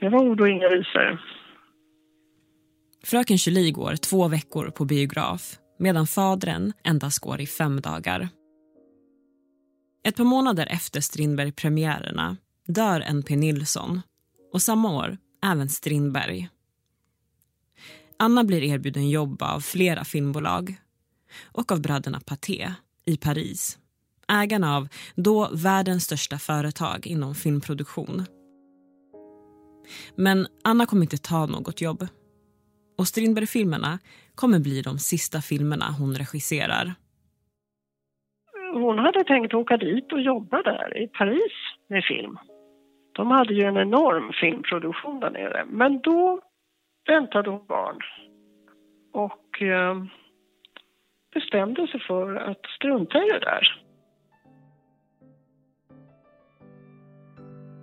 Det 0.00 0.08
var 0.08 0.22
ord 0.22 0.40
och 0.40 0.48
inga 0.48 0.68
visor. 0.68 1.20
Fröken 3.04 3.36
Julie 3.36 3.72
går 3.72 3.94
två 4.10 4.28
veckor 4.28 4.70
på 4.70 4.84
biograf 4.84 5.61
medan 5.82 6.06
fadren 6.06 6.72
endast 6.84 7.18
går 7.18 7.40
i 7.40 7.46
fem 7.46 7.80
dagar. 7.80 8.28
Ett 10.04 10.16
par 10.16 10.24
månader 10.24 10.66
efter 10.70 11.00
Strindberg-premiärerna 11.00 12.36
dör 12.66 13.00
N.P. 13.00 13.36
Nilsson 13.36 14.00
och 14.52 14.62
samma 14.62 14.96
år 14.96 15.18
även 15.44 15.68
Strindberg. 15.68 16.48
Anna 18.18 18.44
blir 18.44 18.62
erbjuden 18.62 19.10
jobb 19.10 19.42
av 19.42 19.60
flera 19.60 20.04
filmbolag 20.04 20.76
och 21.42 21.72
av 21.72 21.80
bröderna 21.80 22.20
Paté 22.20 22.74
i 23.04 23.16
Paris. 23.16 23.78
Ägarna 24.28 24.76
av 24.76 24.88
då 25.14 25.48
världens 25.52 26.04
största 26.04 26.38
företag 26.38 27.06
inom 27.06 27.34
filmproduktion. 27.34 28.24
Men 30.16 30.46
Anna 30.64 30.86
kommer 30.86 31.02
inte 31.02 31.18
ta 31.18 31.46
något 31.46 31.80
jobb. 31.80 32.06
Och 32.98 33.08
Strindberg-filmerna 33.08 33.98
kommer 34.34 34.58
bli 34.60 34.82
de 34.82 34.98
sista 34.98 35.38
filmerna 35.40 35.84
hon 35.98 36.14
regisserar. 36.14 36.94
Hon 38.74 38.98
hade 38.98 39.24
tänkt 39.24 39.54
åka 39.54 39.76
dit 39.76 40.12
och 40.12 40.20
jobba 40.20 40.62
där 40.62 40.98
i 40.98 41.06
Paris 41.08 41.52
med 41.88 42.04
film. 42.04 42.38
De 43.12 43.30
hade 43.30 43.54
ju 43.54 43.62
en 43.62 43.76
enorm 43.76 44.32
filmproduktion 44.40 45.20
där 45.20 45.30
nere. 45.30 45.64
Men 45.68 46.00
då 46.00 46.40
väntade 47.06 47.50
hon 47.50 47.66
barn 47.66 47.98
och 49.12 49.62
eh, 49.62 50.04
bestämde 51.34 51.86
sig 51.86 52.00
för 52.00 52.36
att 52.36 52.66
strunta 52.76 53.18
i 53.18 53.28
det 53.28 53.40
där. 53.40 53.82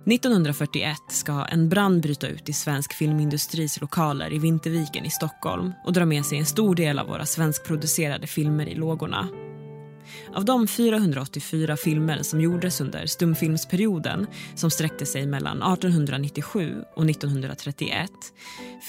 1941 0.06 0.96
ska 1.08 1.44
en 1.44 1.68
brand 1.68 2.02
bryta 2.02 2.28
ut 2.28 2.48
i 2.48 2.52
svensk 2.52 2.92
filmindustris 2.92 3.80
lokaler 3.80 4.32
i 4.32 4.38
Vinterviken 4.38 5.04
i 5.04 5.10
Stockholm 5.10 5.72
och 5.84 5.92
dra 5.92 6.04
med 6.04 6.26
sig 6.26 6.38
en 6.38 6.46
stor 6.46 6.74
del 6.74 6.98
av 6.98 7.06
våra 7.06 7.26
svenskproducerade 7.26 8.26
filmer 8.26 8.68
i 8.68 8.74
lågorna. 8.74 9.28
Av 10.34 10.44
de 10.44 10.68
484 10.68 11.76
filmer 11.76 12.22
som 12.22 12.40
gjordes 12.40 12.80
under 12.80 13.06
stumfilmsperioden 13.06 14.26
som 14.54 14.70
sträckte 14.70 15.06
sig 15.06 15.26
mellan 15.26 15.62
1897 15.62 16.84
och 16.96 17.10
1931 17.10 18.10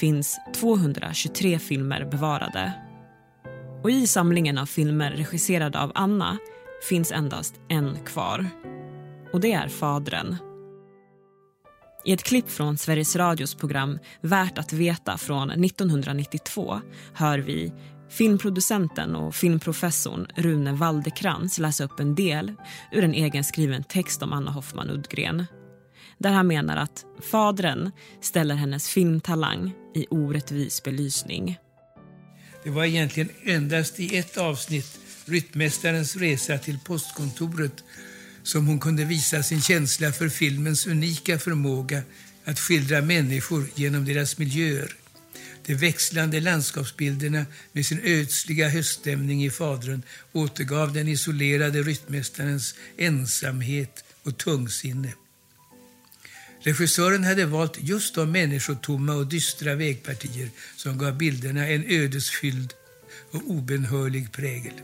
finns 0.00 0.38
223 0.60 1.58
filmer 1.58 2.04
bevarade. 2.04 2.72
Och 3.82 3.90
i 3.90 4.06
samlingen 4.06 4.58
av 4.58 4.66
filmer 4.66 5.10
regisserade 5.10 5.80
av 5.80 5.92
Anna 5.94 6.38
finns 6.88 7.12
endast 7.12 7.54
en 7.68 7.98
kvar. 8.04 8.46
Och 9.32 9.40
det 9.40 9.52
är 9.52 9.68
Fadren 9.68 10.36
i 12.04 12.12
ett 12.12 12.22
klipp 12.22 12.50
från 12.50 12.78
Sveriges 12.78 13.16
Radios 13.16 13.54
program 13.54 13.98
Värt 14.20 14.58
att 14.58 14.72
veta 14.72 15.18
från 15.18 15.50
1992 15.50 16.80
hör 17.14 17.38
vi 17.38 17.72
filmproducenten 18.10 19.16
och 19.16 19.34
filmprofessorn 19.34 20.26
Rune 20.36 20.72
Waldekrans 20.72 21.58
läsa 21.58 21.84
upp 21.84 22.00
en 22.00 22.14
del 22.14 22.52
ur 22.92 23.04
en 23.04 23.14
egenskriven 23.14 23.84
text 23.84 24.22
om 24.22 24.32
Anna 24.32 24.50
Hoffman 24.50 24.90
Uddgren. 24.90 25.44
Där 26.18 26.32
han 26.32 26.46
menar 26.46 26.76
att 26.76 27.04
fadren 27.30 27.90
ställer 28.20 28.54
hennes 28.54 28.88
filmtalang 28.88 29.72
i 29.94 30.06
orättvis 30.10 30.82
belysning. 30.82 31.58
Det 32.64 32.70
var 32.70 32.84
egentligen 32.84 33.28
endast 33.44 34.00
i 34.00 34.16
ett 34.16 34.38
avsnitt, 34.38 34.98
Ryttmästarens 35.24 36.16
resa 36.16 36.58
till 36.58 36.78
postkontoret 36.78 37.84
som 38.42 38.66
hon 38.66 38.80
kunde 38.80 39.04
visa 39.04 39.42
sin 39.42 39.62
känsla 39.62 40.12
för 40.12 40.28
filmens 40.28 40.86
unika 40.86 41.38
förmåga 41.38 42.02
att 42.44 42.60
skildra 42.60 43.02
människor 43.02 43.66
genom 43.74 44.04
deras 44.04 44.38
miljöer. 44.38 44.96
De 45.66 45.74
växlande 45.74 46.40
landskapsbilderna 46.40 47.46
med 47.72 47.86
sin 47.86 48.00
ödsliga 48.04 48.68
höststämning 48.68 49.44
i 49.44 49.50
fadren 49.50 50.02
återgav 50.32 50.92
den 50.92 51.08
isolerade 51.08 51.82
ryttmästarens 51.82 52.74
ensamhet 52.96 54.04
och 54.22 54.38
tungsinne. 54.38 55.14
Regissören 56.64 57.24
hade 57.24 57.46
valt 57.46 57.78
just 57.80 58.14
de 58.14 58.32
människotomma 58.32 59.14
och 59.14 59.26
dystra 59.26 59.74
vägpartier 59.74 60.50
som 60.76 60.98
gav 60.98 61.16
bilderna 61.16 61.68
en 61.68 61.84
ödesfylld 61.88 62.72
och 63.30 63.50
obenhörlig 63.50 64.32
prägel. 64.32 64.74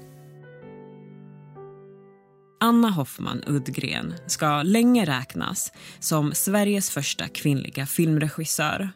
Anna 2.61 2.91
Hoffman 2.91 3.43
Uddgren 3.47 4.15
ska 4.27 4.63
länge 4.63 5.05
räknas 5.05 5.73
som 6.01 6.33
Sveriges 6.35 6.91
första 6.91 7.29
kvinnliga 7.29 7.87
filmregissör. 7.87 8.91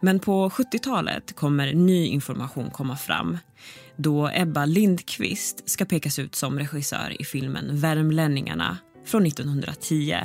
Men 0.00 0.20
på 0.20 0.48
70-talet 0.48 1.36
kommer 1.36 1.74
ny 1.74 2.06
information 2.06 2.70
komma 2.70 2.96
fram 2.96 3.38
då 3.96 4.30
Ebba 4.34 4.64
Lindqvist 4.64 5.70
ska 5.70 5.84
pekas 5.84 6.18
ut 6.18 6.34
som 6.34 6.58
regissör 6.58 7.16
i 7.20 7.24
filmen 7.24 7.80
Värmlänningarna 7.80 8.78
från 9.04 9.26
1910 9.26 10.16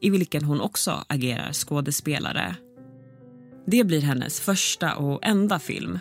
i 0.00 0.10
vilken 0.10 0.44
hon 0.44 0.60
också 0.60 1.04
agerar 1.08 1.52
skådespelare. 1.52 2.56
Det 3.66 3.84
blir 3.84 4.00
hennes 4.00 4.40
första 4.40 4.96
och 4.96 5.24
enda 5.24 5.58
film 5.58 5.98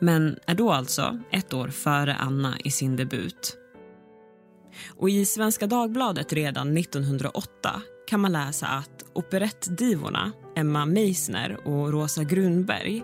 men 0.00 0.36
är 0.46 0.54
då 0.54 0.72
alltså 0.72 1.20
ett 1.30 1.52
år 1.52 1.68
före 1.68 2.14
Anna 2.14 2.58
i 2.64 2.70
sin 2.70 2.96
debut. 2.96 3.61
Och 4.96 5.10
I 5.10 5.24
Svenska 5.24 5.66
Dagbladet 5.66 6.32
redan 6.32 6.76
1908 6.76 7.82
kan 8.08 8.20
man 8.20 8.32
läsa 8.32 8.66
att 8.66 9.04
operettdivorna 9.12 10.32
Emma 10.56 10.86
Meissner 10.86 11.68
och 11.68 11.92
Rosa 11.92 12.24
Grunberg 12.24 13.02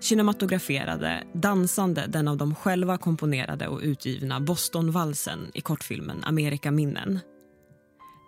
kinematograferade 0.00 1.24
dansande 1.34 2.06
den 2.08 2.28
av 2.28 2.36
dem 2.36 2.54
själva 2.54 2.98
komponerade 2.98 3.68
och 3.68 3.80
utgivna 3.82 4.40
Bostonvalsen 4.40 5.50
i 5.54 5.60
kortfilmen 5.60 6.24
Amerikaminnen. 6.24 7.20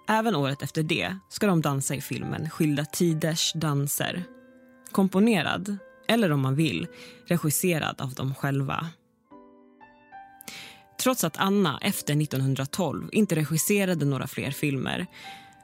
Även 0.09 0.37
året 0.37 0.63
efter 0.63 0.83
det 0.83 1.17
ska 1.29 1.47
de 1.47 1.63
dansa 1.63 1.95
i 1.95 2.01
filmen 2.01 2.51
Skilda 2.51 2.85
tiders 2.85 3.53
danser. 3.55 4.25
Komponerad, 4.93 5.77
eller 6.09 6.33
om 6.33 6.41
man 6.41 6.55
vill, 6.55 6.87
regisserad 7.27 8.01
av 8.01 8.15
dem 8.15 8.35
själva. 8.35 8.87
Trots 11.01 11.25
att 11.25 11.37
Anna 11.37 11.79
efter 11.83 12.23
1912 12.23 13.09
inte 13.13 13.35
regisserade 13.37 14.05
några 14.05 14.27
fler 14.27 14.51
filmer 14.51 15.07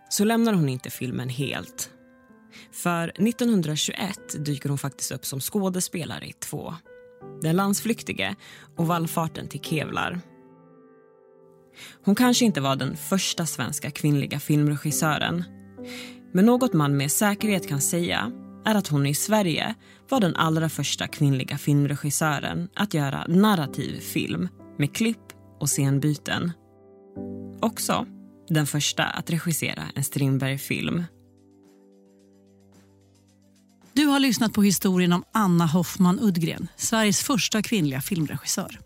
så 0.09 0.25
lämnar 0.25 0.53
hon 0.53 0.69
inte 0.69 0.91
filmen 0.91 1.29
helt. 1.29 1.91
För 2.73 3.09
1921 3.09 4.45
dyker 4.45 4.69
hon 4.69 4.79
faktiskt 4.79 5.13
upp 5.13 5.27
som 5.27 5.41
skådespelare 5.41 6.27
i 6.27 6.33
två. 6.33 6.75
Den 7.43 7.57
landsflyktige 7.57 8.35
och 8.77 8.87
Vallfarten 8.87 9.49
till 9.49 9.61
Kevlar. 9.61 10.21
Hon 12.05 12.15
kanske 12.15 12.45
inte 12.45 12.61
var 12.61 12.77
den 12.77 12.97
första 12.97 13.47
svenska 13.47 13.91
kvinnliga 13.91 14.41
filmregissören. 14.41 15.45
Men 16.33 16.47
något 16.47 16.73
man 16.73 16.97
med 16.97 17.13
säkerhet 17.13 17.69
kan 17.69 17.81
säga 17.81 18.33
är 18.65 18.75
att 18.75 18.89
hon 18.89 19.07
i 19.07 19.15
Sverige 19.15 19.75
var 20.09 20.21
den 20.21 20.37
allra 20.37 20.69
första 20.69 21.07
kvinnliga 21.07 21.59
filmregissören 21.59 22.69
att 22.75 22.95
göra 22.95 23.27
narrativ 23.29 24.01
film 24.01 24.49
med 24.79 24.97
klipp 24.97 25.33
och 25.61 25.69
scenbyten. 25.69 26.53
Också 27.61 28.07
den 28.49 28.67
första 28.67 29.05
att 29.05 29.31
regissera 29.31 29.83
en 29.95 30.05
Strindberg-film. 30.05 31.05
Du 33.93 34.07
har 34.07 34.21
lyssnat 34.21 34.53
på 34.53 34.63
historien 34.63 35.13
om 35.13 35.25
Anna 35.33 35.67
Hoffman 35.67 36.21
Uddgren, 36.21 36.69
Sveriges 36.77 37.23
första 37.23 37.63
kvinnliga 37.63 38.01
filmregissör. 38.01 38.81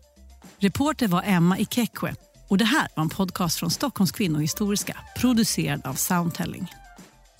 Reporter 0.59 1.07
var 1.07 1.23
Emma 1.25 1.59
Ikekwe 1.59 2.15
och 2.47 2.57
det 2.57 2.65
här 2.65 2.87
var 2.95 3.03
en 3.03 3.09
podcast 3.09 3.59
från 3.59 3.71
Stockholms 3.71 4.11
kvinnohistoriska 4.11 4.97
producerad 5.17 5.85
av 5.85 5.93
Soundtelling. 5.93 6.67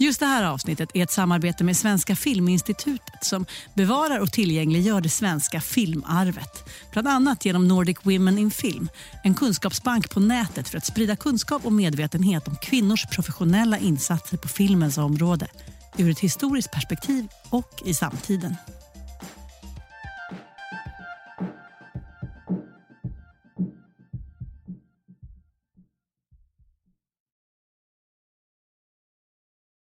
Just 0.01 0.19
det 0.19 0.25
här 0.25 0.43
avsnittet 0.43 0.89
är 0.93 1.03
ett 1.03 1.11
samarbete 1.11 1.63
med 1.63 1.77
Svenska 1.77 2.15
Filminstitutet 2.15 3.23
som 3.23 3.45
bevarar 3.73 4.19
och 4.19 4.31
tillgängliggör 4.31 5.01
det 5.01 5.09
svenska 5.09 5.61
filmarvet. 5.61 6.69
Bland 6.91 7.07
annat 7.07 7.45
genom 7.45 7.67
Nordic 7.67 7.97
Women 8.03 8.37
in 8.37 8.51
Film, 8.51 8.89
en 9.23 9.35
kunskapsbank 9.35 10.09
på 10.09 10.19
nätet 10.19 10.69
för 10.69 10.77
att 10.77 10.85
sprida 10.85 11.15
kunskap 11.15 11.65
och 11.65 11.73
medvetenhet 11.73 12.47
om 12.47 12.55
kvinnors 12.55 13.05
professionella 13.05 13.77
insatser 13.77 14.37
på 14.37 14.47
filmens 14.47 14.97
område 14.97 15.47
ur 15.97 16.09
ett 16.11 16.19
historiskt 16.19 16.71
perspektiv 16.71 17.27
och 17.49 17.81
i 17.85 17.93
samtiden. 17.93 18.55